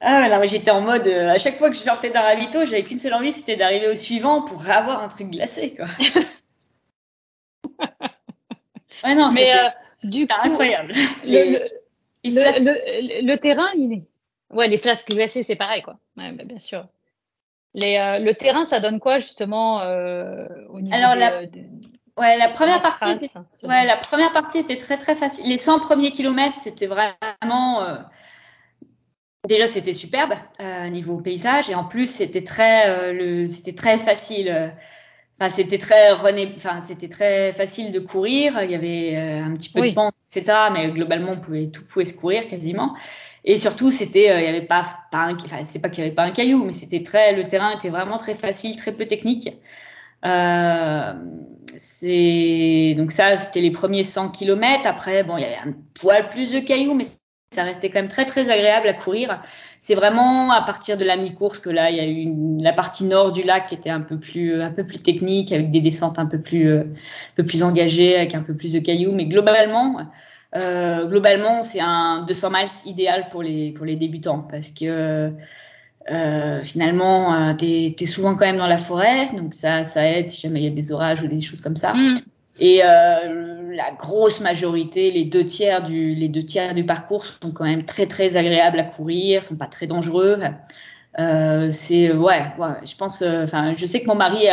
[0.00, 2.82] Ah là, j'étais en mode, euh, à chaque fois que je sortais d'un ravito, j'avais
[2.82, 5.86] qu'une seule envie, c'était d'arriver au suivant pour avoir un truc glacé, quoi.
[9.04, 9.52] ouais, non, mais
[10.02, 10.92] du coup, incroyable.
[11.24, 11.68] Le,
[12.22, 14.02] le, le, terrain, il est.
[14.54, 15.98] Ouais, les flasques glacées, c'est pareil, quoi.
[16.18, 16.86] Ouais, bah, bien sûr.
[17.72, 22.48] Les, euh, le terrain, ça donne quoi justement euh, au niveau Alors, la, ouais, la
[22.48, 23.30] première partie, était,
[23.62, 25.48] ouais, la première partie était très très facile.
[25.48, 27.82] Les 100 premiers kilomètres, c'était vraiment.
[27.82, 27.96] Euh,
[29.48, 33.98] déjà, c'était superbe euh, niveau paysage et en plus, c'était très, euh, le, c'était très
[33.98, 34.74] facile
[35.48, 36.52] c'était très rené...
[36.56, 38.62] enfin, c'était très facile de courir.
[38.62, 40.68] Il y avait euh, un petit peu de pente, etc.
[40.72, 42.94] Mais globalement, on pouvait tout pouvait se courir quasiment.
[43.44, 45.34] Et surtout, c'était, euh, il y avait pas, pas un...
[45.34, 47.88] enfin, c'est pas qu'il y avait pas un caillou, mais c'était très, le terrain était
[47.88, 49.48] vraiment très facile, très peu technique.
[50.26, 51.14] Euh,
[51.74, 54.86] c'est donc ça, c'était les premiers 100 km.
[54.86, 57.04] Après, bon, il y avait un poil plus de cailloux, mais
[57.52, 59.42] ça restait quand même très très agréable à courir.
[59.80, 62.32] C'est vraiment à partir de la mi-course que là, il y a eu
[62.62, 65.72] la partie nord du lac qui était un peu plus un peu plus technique, avec
[65.72, 66.84] des descentes un peu plus un
[67.34, 69.10] peu plus engagées, avec un peu plus de cailloux.
[69.10, 69.98] Mais globalement,
[70.54, 75.32] euh, globalement, c'est un 200 miles idéal pour les pour les débutants parce que
[76.10, 80.28] euh, finalement, euh, tu es, souvent quand même dans la forêt, donc ça, ça aide
[80.28, 81.94] si jamais il y a des orages ou des choses comme ça.
[81.94, 82.20] Mm.
[82.60, 88.36] Et euh, la grosse majorité, les deux tiers du, parcours sont quand même très très
[88.36, 90.38] agréables à courir, sont pas très dangereux.
[91.18, 92.42] Euh, c'est ouais,
[92.84, 93.22] je pense.
[93.22, 94.46] Euh, enfin, je sais que mon mari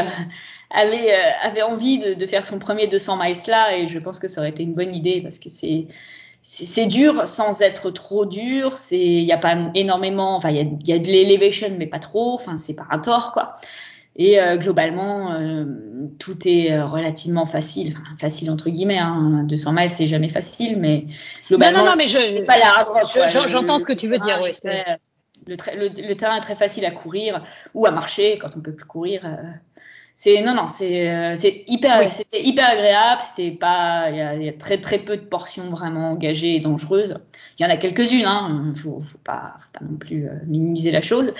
[0.71, 4.51] avait envie de, faire son premier 200 miles là, et je pense que ça aurait
[4.51, 8.77] été une bonne idée parce que c'est dur sans être trop dur.
[8.77, 11.87] C'est, il y a pas énormément, enfin, il y a, y a, de l'elevation, mais
[11.87, 12.35] pas trop.
[12.35, 13.55] Enfin, c'est pas un tort, quoi.
[14.17, 15.65] Et euh, globalement, euh,
[16.17, 18.97] tout est euh, relativement facile, enfin, facile entre guillemets.
[18.97, 19.43] Hein.
[19.47, 21.05] 200 miles, c'est jamais facile, mais
[21.47, 24.39] globalement, non, non, non, mais je, c'est pas la J'entends ce que tu veux dire.
[24.41, 24.51] Oui,
[25.45, 27.43] le, le, le, terrain est très facile à courir
[27.73, 29.21] ou à marcher quand on peut plus courir
[30.19, 34.35] c'est non non c'est euh, c'est hyper c'était hyper agréable c'était pas il y, a,
[34.35, 37.19] y, a, très très peu de portions vraiment engagées et dangereuses.
[37.59, 40.89] Il y en a quelques-unes hein faut faut pas faut pas non plus euh, minimiser
[40.89, 41.33] la chose.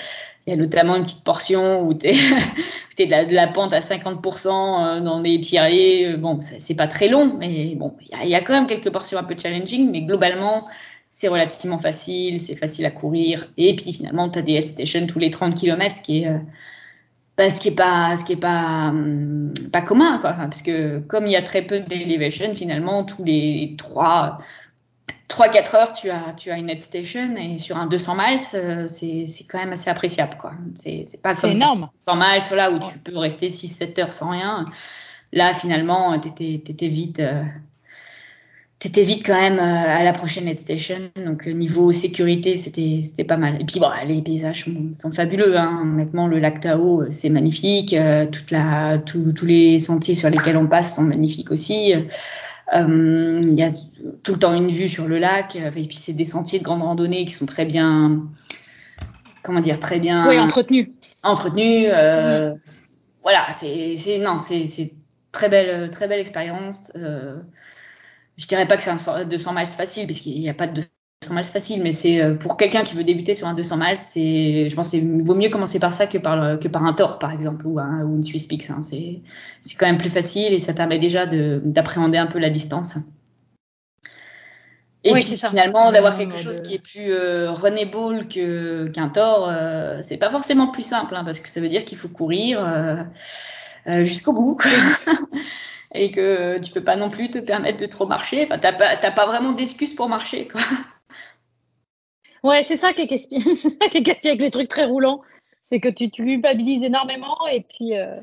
[0.46, 2.14] Il y a notamment une petite portion où t'es
[2.98, 6.86] es de, la, de la pente à 50% euh, dans les pierriers bon c'est pas
[6.86, 9.34] très long mais bon il y a, y a quand même quelques portions un peu
[9.36, 10.64] challenging mais globalement
[11.10, 13.48] c'est relativement facile, c'est facile à courir.
[13.56, 16.30] Et puis finalement, tu as des head stations tous les 30 km, ce qui est,
[17.38, 20.30] bah, ce qui est pas ce qui est pas hum, pas commun quoi.
[20.30, 24.38] Enfin, parce que comme il y a très peu d'elevation finalement tous les 3
[25.28, 28.38] 3 4 heures tu as tu as une net station et sur un 200 miles
[28.54, 30.50] euh, c'est c'est quand même assez appréciable quoi.
[30.74, 31.88] C'est c'est pas comme énorme.
[31.96, 34.66] 100 miles là où tu peux rester 6 7 heures sans rien.
[35.32, 37.44] Là finalement t'étais t'étais vite euh,
[38.78, 41.10] t'étais vite quand même euh, à la prochaine net station.
[41.16, 43.60] Donc euh, niveau sécurité, c'était c'était pas mal.
[43.60, 45.56] Et puis bon, les paysages sont, fabuleux.
[45.56, 45.80] Hein.
[45.82, 47.96] Honnêtement, le lac Tao, euh, c'est magnifique.
[48.32, 51.92] toute la tous les sentiers sur lesquels on passe sont magnifiques aussi.
[52.72, 53.70] Il y a
[54.22, 55.56] tout le temps une vue sur le lac.
[55.56, 58.26] Et puis c'est des sentiers de grande randonnée qui sont très bien,
[59.42, 60.28] comment dire, très bien.
[60.28, 60.88] Oui, entretenus.
[61.22, 61.90] Entretenus.
[61.92, 62.54] Euh.
[63.22, 64.92] Voilà, c'est non, c'est c'est
[65.32, 66.92] très belle très belle expérience.
[66.96, 67.36] Euh,
[68.38, 70.82] je dirais pas que c'est un 200 miles facile, parce qu'il n'y a pas de
[71.22, 73.98] 200 miles facile, mais c'est euh, pour quelqu'un qui veut débuter sur un 200 miles,
[73.98, 77.18] c'est, je pense, qu'il vaut mieux commencer par ça que par que par un Thor,
[77.18, 78.70] par exemple, ou, un, ou une Swiss Peaks.
[78.70, 78.80] Hein.
[78.80, 79.20] C'est,
[79.60, 82.98] c'est quand même plus facile et ça permet déjà de, d'appréhender un peu la distance.
[85.04, 90.00] Et puis finalement, d'avoir quelque chose qui est plus euh, runnable que, qu'un Thor, euh,
[90.02, 93.02] c'est pas forcément plus simple, hein, parce que ça veut dire qu'il faut courir euh,
[93.86, 94.58] euh jusqu'au bout.
[95.94, 98.44] Et que tu peux pas non plus te permettre de trop marcher.
[98.44, 100.60] Enfin, t'as pas, pas vraiment d'excuses pour marcher, quoi.
[102.44, 103.06] Ouais, c'est ça qui est
[104.02, 105.22] casse avec les trucs très roulants.
[105.70, 108.14] C'est que tu, tu culpabilises énormément et puis, euh,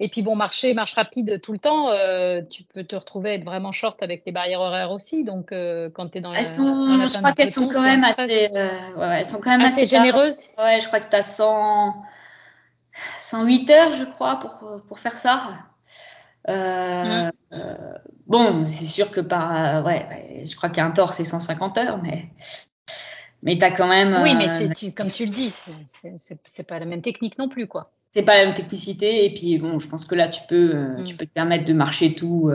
[0.00, 3.44] et puis bon, marcher, marche rapide tout le temps, euh, tu peux te retrouver être
[3.44, 5.22] vraiment short avec les barrières horaires aussi.
[5.22, 8.48] Donc, euh, quand tu es dans elles sont, je crois qu'elles sont quand même assez,
[8.48, 10.48] ouais, elles sont quand même assez, généreuses.
[10.58, 11.94] Ouais, je crois que tu as 100,
[13.20, 15.52] 108 heures, je crois, pour, pour faire ça.
[16.48, 17.94] Euh, euh,
[18.26, 22.28] bon, c'est sûr que par, ouais, je crois qu'un tort c'est 150 heures, mais
[23.42, 24.18] mais t'as quand même.
[24.22, 25.54] Oui, mais euh, comme tu le dis,
[26.46, 27.84] c'est pas la même technique non plus, quoi.
[28.10, 31.04] C'est pas la même technicité, et puis bon, je pense que là tu peux, mm.
[31.04, 32.50] tu peux te permettre de marcher tout.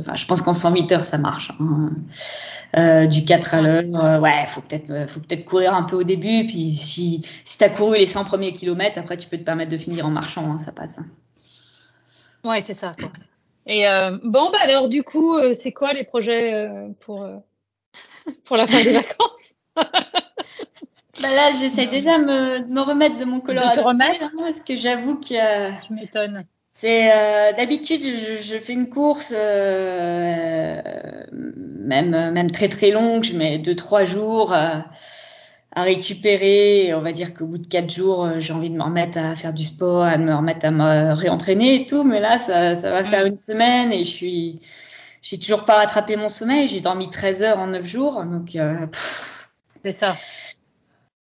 [0.00, 1.52] enfin, je pense qu'en 108 heures ça marche.
[1.60, 3.06] Hein.
[3.06, 6.74] du 4 à l'heure, ouais, faut peut-être, faut peut-être courir un peu au début, puis
[6.74, 10.06] si si t'as couru les 100 premiers kilomètres, après tu peux te permettre de finir
[10.06, 10.98] en marchant, hein, ça passe.
[12.46, 12.94] Ouais, c'est ça.
[12.98, 13.10] Quoi.
[13.66, 17.28] Et euh, bon, bah alors du coup, euh, c'est quoi les projets euh, pour
[18.44, 19.54] pour la fin des vacances?
[21.22, 23.74] Bah là, j'essaie déjà de me, de me, remettre de mon Colorado.
[23.74, 25.34] De te remettre hein, Parce que j'avoue que.
[25.34, 26.44] Je m'étonne.
[26.70, 27.08] C'est
[27.56, 29.32] d'habitude, je, je, fais une course
[31.32, 33.24] même même très très longue.
[33.24, 34.54] Je mets deux trois jours
[35.76, 36.94] à récupérer.
[36.94, 39.36] On va dire qu'au bout de quatre jours, euh, j'ai envie de me remettre à
[39.36, 42.02] faire du sport, à me remettre à me réentraîner et tout.
[42.02, 43.28] Mais là, ça, ça va faire mm.
[43.28, 44.60] une semaine et je suis,
[45.22, 46.66] j'ai toujours pas rattrapé mon sommeil.
[46.66, 48.56] J'ai dormi 13 heures en 9 jours, donc.
[48.56, 48.86] Euh,
[49.84, 50.16] c'est ça.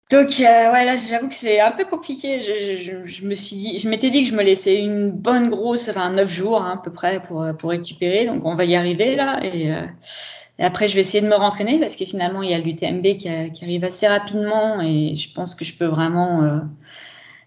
[0.10, 2.42] Donc euh, ouais là j'avoue que c'est un peu compliqué.
[2.42, 5.50] Je, je, je me suis dit, je m'étais dit que je me laissais une bonne
[5.50, 8.26] grosse, enfin 9 jours hein, à peu près pour pour récupérer.
[8.26, 9.86] Donc on va y arriver là et euh,
[10.62, 13.18] et après, je vais essayer de me rentraîner parce que finalement, il y a l'UTMB
[13.18, 16.43] qui, qui, arrive assez rapidement et je pense que je peux vraiment.
[16.43, 16.59] Euh,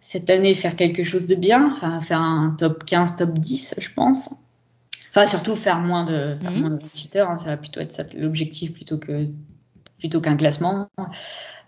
[0.00, 3.88] cette année faire quelque chose de bien, enfin faire un top 15, top 10, je
[3.94, 4.34] pense.
[5.08, 6.60] Enfin, surtout faire moins de, faire Mhm.
[6.60, 9.28] moins de 28 heures, hein, ça va plutôt être l'objectif plutôt que
[9.98, 10.88] plutôt qu'un classement.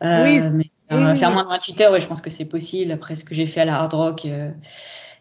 [0.02, 0.40] Euh, Oui.
[0.40, 2.92] mais Oui, euh, oui, faire moins de 28 heures, ouais, je pense que c'est possible
[2.92, 4.26] après ce que j'ai fait à la Hard Rock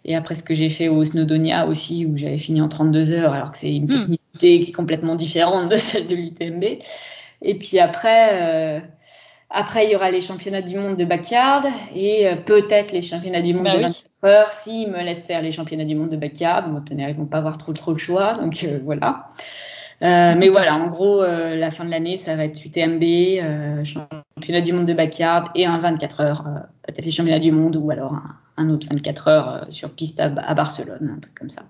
[0.06, 3.34] et après ce que j'ai fait au Snowdonia aussi, où j'avais fini en 32 heures,
[3.34, 3.90] alors que c'est une Hmm.
[3.90, 6.64] technicité qui est complètement différente de celle de l'UTMB.
[7.42, 8.80] Et puis après, euh,
[9.50, 13.42] après il y aura les championnats du monde de backyard et euh, peut-être les championnats
[13.42, 13.84] du monde Bah de oui.
[13.84, 16.72] 24 heures s'ils me laissent faire les championnats du monde de backyard.
[16.72, 19.26] Bon, tenez, ils vont pas avoir trop trop le choix, donc euh, voilà.
[20.04, 24.74] Euh, mais voilà, en gros, la fin de l'année, ça va être UTMB, championnat du
[24.74, 26.44] monde de backyard et un 24 heures,
[26.84, 28.28] peut-être les championnats du monde ou alors un,
[28.58, 31.64] un autre 24 heures euh, sur piste à, à Barcelone, un truc comme ça.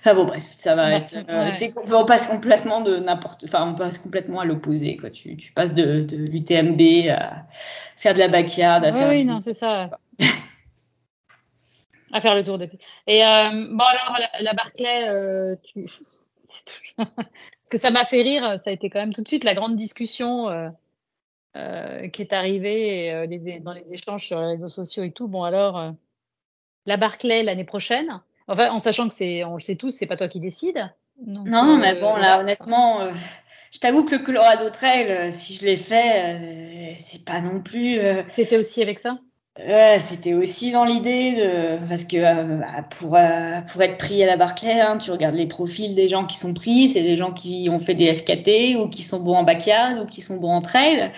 [0.00, 1.16] Enfin bon, bref, ça va être.
[1.28, 1.94] Euh, ouais.
[1.94, 3.44] on passe complètement de n'importe.
[3.44, 5.10] Enfin, on passe complètement à l'opposé, quoi.
[5.10, 7.46] Tu, tu passes de, de l'UTMB à
[7.96, 9.08] faire de la backyard, à Oui, faire.
[9.08, 9.90] oui, non, c'est ça.
[12.12, 12.70] à faire le tour des.
[13.06, 15.84] Et euh, bon, alors, la, la Barclay, euh, tu...
[16.96, 19.54] parce que ça m'a fait rire, ça a été quand même tout de suite la
[19.54, 20.48] grande discussion
[21.56, 25.28] euh, qui est arrivée les, dans les échanges sur les réseaux sociaux et tout.
[25.28, 25.94] Bon, alors,
[26.88, 30.16] la Barclay l'année prochaine, enfin, en sachant que c'est, on le sait tous, c'est pas
[30.16, 30.90] toi qui décides.
[31.24, 33.12] Donc, Non, euh, mais bon, là, honnêtement, euh,
[33.72, 37.60] je t'avoue que le Colorado Trail, euh, si je l'ai fait, euh, c'est pas non
[37.60, 37.98] plus.
[37.98, 39.18] euh, T'étais aussi avec ça?
[39.98, 44.26] c'était aussi dans l'idée de parce que euh, bah, pour euh, pour être pris à
[44.26, 47.32] la Barclay, hein, tu regardes les profils des gens qui sont pris, c'est des gens
[47.32, 50.52] qui ont fait des FKT ou qui sont bons en backyard ou qui sont bons
[50.52, 51.10] en trail.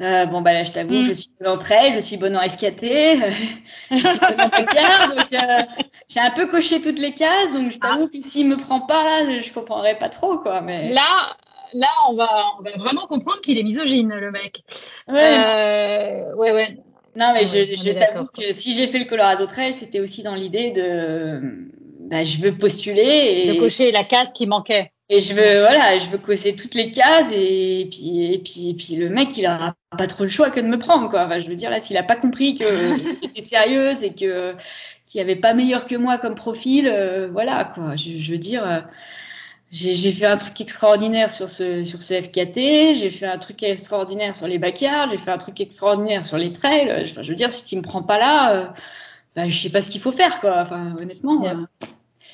[0.00, 1.06] Euh, bon bah là, je t'avoue, Mm.
[1.06, 3.30] je suis bonne en trail, je suis bonne en FKT, euh,
[3.90, 5.62] je suis bonne en donc euh,
[6.08, 9.24] j'ai un peu coché toutes les cases, donc je t'avoue que s'il me prend pas
[9.24, 10.60] je comprendrais pas trop quoi.
[10.60, 11.36] Mais Là,
[11.72, 12.28] là, on va,
[12.58, 14.62] on va vraiment comprendre qu'il est misogyne, le mec.
[15.08, 16.76] ouais, Euh, ouais, ouais.
[17.16, 20.22] Non, mais ouais, je, je t'avoue que si j'ai fait le Colorado Trail, c'était aussi
[20.22, 21.40] dans l'idée de,
[22.08, 24.92] bah, je veux postuler De et, cocher la case qui manquait.
[25.08, 28.74] Et je veux, voilà, je veux cocher toutes les cases et, puis, et puis, et
[28.74, 31.24] puis le mec, il aura pas trop le choix que de me prendre, quoi.
[31.24, 32.64] Enfin, je veux dire, là, s'il a pas compris que
[33.22, 34.54] j'étais sérieuse et que,
[35.06, 37.96] qu'il y avait pas meilleur que moi comme profil, euh, voilà, quoi.
[37.96, 38.80] Je, je veux dire, euh,
[39.70, 43.62] j'ai j'ai fait un truc extraordinaire sur ce, sur ce FKT, j'ai fait un truc
[43.62, 46.90] extraordinaire sur les backyards, j'ai fait un truc extraordinaire sur les trails.
[46.90, 48.66] Euh, Je, veux dire, si tu me prends pas là, euh,
[49.36, 50.60] bah, je sais pas ce qu'il faut faire, quoi.
[50.60, 51.44] Enfin, honnêtement.
[51.44, 51.54] Euh,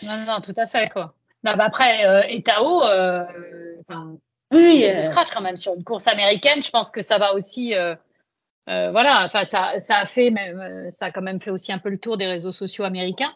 [0.02, 1.08] Non, non, tout à fait, quoi.
[1.45, 3.24] Non, bah après, euh, Etao, euh,
[3.86, 4.16] enfin,
[4.53, 6.62] oui, euh, scratch quand même sur une course américaine.
[6.62, 7.95] Je pense que ça va aussi, euh,
[8.70, 11.72] euh, voilà, enfin, ça, ça a fait, même, euh, ça a quand même fait aussi
[11.72, 13.34] un peu le tour des réseaux sociaux américains.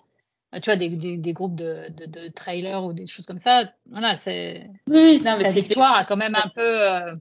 [0.55, 3.37] Euh, Tu vois, des, des, des groupes de, de, de trailers ou des choses comme
[3.39, 3.65] ça.
[3.91, 7.13] Voilà, c'est, oui, non, mais c'était victoire a quand même un peu, euh,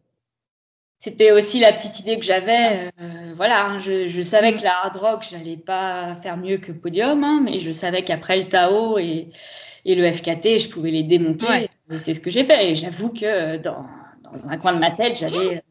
[0.98, 2.90] C'était aussi la petite idée que j'avais.
[3.02, 4.58] euh, voilà, hein, je, je savais Mm.
[4.60, 8.38] que la hard rock, j'allais pas faire mieux que podium, hein, mais je savais qu'après
[8.40, 9.30] le Tao et,
[9.86, 11.48] et le FKT, je pouvais les démonter.
[11.48, 11.70] Ouais.
[11.92, 12.70] Et c'est ce que j'ai fait.
[12.70, 13.86] Et j'avoue que dans,
[14.34, 15.64] dans un coin de ma tête, j'avais,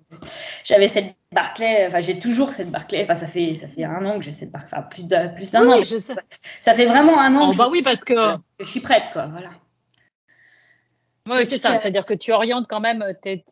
[0.65, 1.87] j'avais cette Barclay.
[1.87, 3.03] Enfin, j'ai toujours cette Barclay.
[3.03, 4.71] Enfin, ça fait, ça fait un an que j'ai cette Barclay.
[4.79, 5.79] Enfin, plus d'un, plus d'un oui, an.
[5.79, 6.15] oui, je sais.
[6.61, 8.81] Ça fait vraiment un an Oh, que, bah je, oui, parce que, que je suis
[8.81, 9.27] prête, quoi.
[9.27, 9.51] Voilà.
[11.29, 11.77] oui, c'est ça.
[11.77, 13.45] C'est-à-dire que tu orientes quand même tes,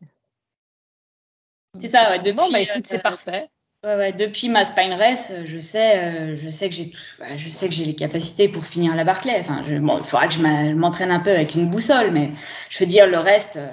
[1.78, 2.18] C'est ça, ouais.
[2.18, 3.48] Depuis, Bon, bah écoute, c'est euh, parfait.
[3.84, 7.50] Ouais, ouais, depuis ma spine race, je sais, euh, je sais que j'ai, bah, je
[7.50, 9.36] sais que j'ai les capacités pour finir la Barclay.
[9.38, 12.30] Enfin, je, bon, il faudra que je m'entraîne un peu avec une boussole, mais
[12.70, 13.68] je veux dire le reste, euh,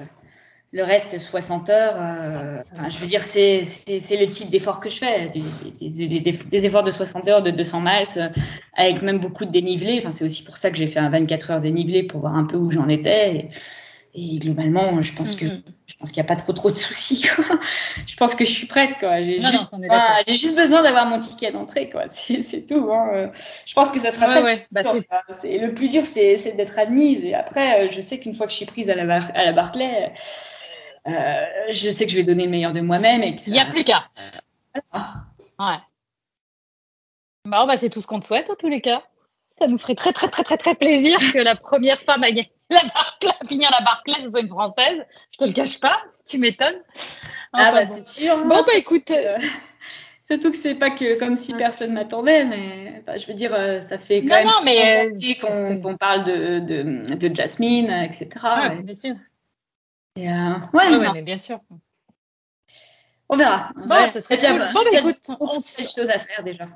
[0.74, 1.96] le reste 60 heures.
[1.98, 2.58] euh,
[2.94, 5.44] je veux dire c'est, c'est, le type d'effort que je fais, des,
[5.80, 8.32] des, des, des, efforts de 60 heures, de 200 miles,
[8.76, 10.00] avec même beaucoup de dénivelé.
[10.00, 12.44] Enfin, c'est aussi pour ça que j'ai fait un 24 heures dénivelé pour voir un
[12.46, 13.48] peu où j'en étais.
[14.14, 15.64] Et globalement, je pense que Mm, mm.
[15.88, 17.22] je pense qu'il n'y a pas trop trop de soucis.
[17.36, 17.46] Quoi.
[18.08, 18.96] Je pense que je suis prête.
[19.02, 19.76] J'ai, juste,
[20.28, 21.90] juste besoin d'avoir mon ticket d'entrée.
[21.90, 22.08] Quoi.
[22.08, 22.92] C'est, tout.
[22.92, 23.32] Hein.
[23.66, 24.44] Je pense que ça sera Ouais, ça.
[24.44, 24.68] ouais.
[24.72, 25.36] Bah, le, plus c'est- dur.
[25.36, 27.24] C'est- le plus dur, c'est, c'est d'être admise.
[27.26, 29.46] Et après, euh, je sais qu'une fois que je suis prise à la, Bar- à
[29.46, 30.12] la Barclay,
[31.08, 33.24] euh, je sais que je vais donner le meilleur de moi-même.
[33.24, 34.10] Il n'y a plus qu'à.
[34.92, 35.14] Voilà.
[35.60, 35.80] Ouais.
[37.46, 39.04] Bon, bah, c'est tout ce qu'on te souhaite, en tous les cas.
[39.60, 42.84] Ça nous ferait très, très, très, très, très plaisir que la première femme gagner la
[42.84, 45.06] Barclay, finir la Barclay, ce soit une Française.
[45.32, 46.82] Je te le cache pas, si tu m'étonnes.
[47.54, 47.94] Ah bah bon.
[47.96, 48.34] c'est sûr.
[48.38, 48.42] hein.
[48.44, 49.38] Bon, bah, C'est- écoute, euh,
[50.24, 53.82] Surtout que c'est pas que comme si personne m'attendait, mais bah, je veux dire, euh,
[53.82, 55.34] ça fait quand Non, même non, mais, 15 euh,
[55.82, 58.30] qu'on c'est- parle de, de, de Jasmine, etc.
[58.70, 59.16] ouais, Et- bien sûr.
[60.16, 61.60] et, euh, ouais, Ouais, ouais, non, mais bien sûr.
[63.28, 63.72] on verra.
[63.76, 64.60] Bon, Ouais, ce serait j'ai cool.
[64.60, 66.68] déjà- Bon, bah, déjà écoute, on se, choses à faire déjà.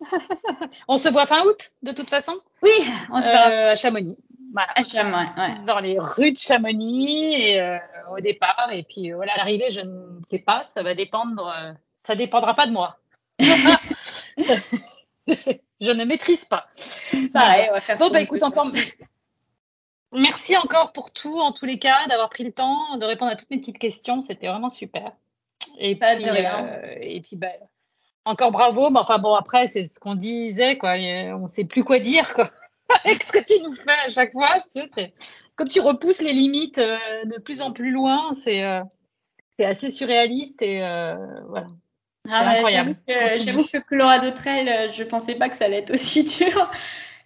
[0.88, 2.70] on se voit fin août, de toute façon, Oui,
[3.10, 3.50] on se verra.
[3.50, 4.16] euh, à Chamonix.
[4.54, 4.68] Voilà.
[4.76, 5.64] à ouais, ouais.
[5.66, 7.76] Dans les rues de Chamonix et, euh,
[8.12, 8.68] au départ.
[8.72, 10.64] Et puis, euh, voilà, à l'arrivée, je ne sais pas.
[10.72, 11.52] Ça va dépendre.
[11.54, 11.72] euh,
[12.04, 12.96] ça dépendra pas de moi.
[15.80, 16.66] Je ne maîtrise pas.
[17.32, 18.70] Pareil, on va faire Bon, bah écoute, encore.
[20.12, 23.36] Merci encore pour tout, en tous les cas, d'avoir pris le temps de répondre à
[23.36, 24.20] toutes mes petites questions.
[24.20, 25.12] C'était vraiment super.
[25.78, 26.64] Et Pas puis, de rien.
[26.66, 27.48] euh, et puis bah,
[28.24, 28.90] encore bravo.
[28.90, 30.92] Mais enfin bon, après, c'est ce qu'on disait, quoi.
[30.92, 32.48] On sait plus quoi dire, quoi.
[33.04, 34.58] Avec ce que tu nous fais à chaque fois,
[35.56, 38.82] comme tu repousses les limites euh, de plus en plus loin, c'est euh,
[39.58, 41.14] assez surréaliste et euh,
[41.48, 41.66] voilà.
[42.28, 42.62] Ah.
[42.70, 46.70] J'avoue que, que Colorado Trail, je pensais pas que ça allait être aussi dur.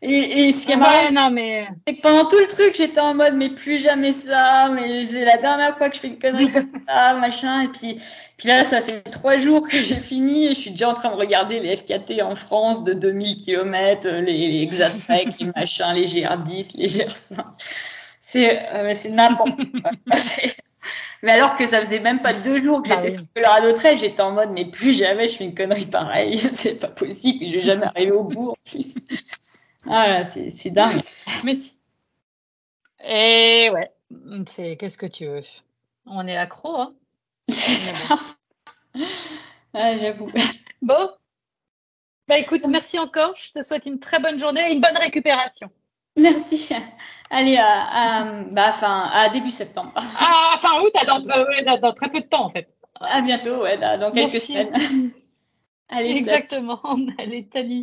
[0.00, 2.74] Et, et ce qui est marrant, Ouais, non, mais c'est que pendant tout le truc,
[2.76, 6.08] j'étais en mode, mais plus jamais ça, mais c'est la dernière fois que je fais
[6.08, 7.62] une connerie comme ça, machin.
[7.62, 8.00] Et puis,
[8.36, 11.10] puis là, ça fait trois jours que j'ai fini et je suis déjà en train
[11.10, 16.04] de regarder les FKT en France de 2000 km, les, les Exatrek, les machins, les
[16.06, 17.44] GR10, les GR5.
[18.20, 19.90] C'est, euh, c'est n'importe quoi.
[21.22, 23.14] Mais alors que ça faisait même pas deux jours que Bah j'étais oui.
[23.14, 26.40] sur Colorado Trail, j'étais en mode, mais plus jamais je fais une connerie pareille.
[26.54, 28.94] C'est pas possible, je vais jamais arriver au bout en plus.
[29.88, 31.02] Ah c'est, dingue.
[31.44, 31.72] Mais si.
[33.04, 33.90] Et ouais,
[34.46, 35.42] c'est qu'est-ce que tu veux?
[36.06, 36.94] On est accro, hein.
[39.74, 40.30] Ah, j'avoue.
[40.82, 41.10] Bon.
[42.28, 43.34] Bah écoute, merci encore.
[43.36, 45.70] Je te souhaite une très bonne journée et une bonne récupération.
[46.16, 46.68] Merci.
[47.30, 49.92] Allez, à, à, bah, enfin, à début septembre.
[49.96, 52.68] Ah, fin août, dans, ouais, dans, dans très peu de temps en fait.
[53.00, 54.52] À bientôt, ouais, dans quelques Merci.
[54.52, 55.12] semaines.
[55.88, 56.10] Allez.
[56.10, 56.80] Exactement.
[57.18, 57.76] Allez, salut.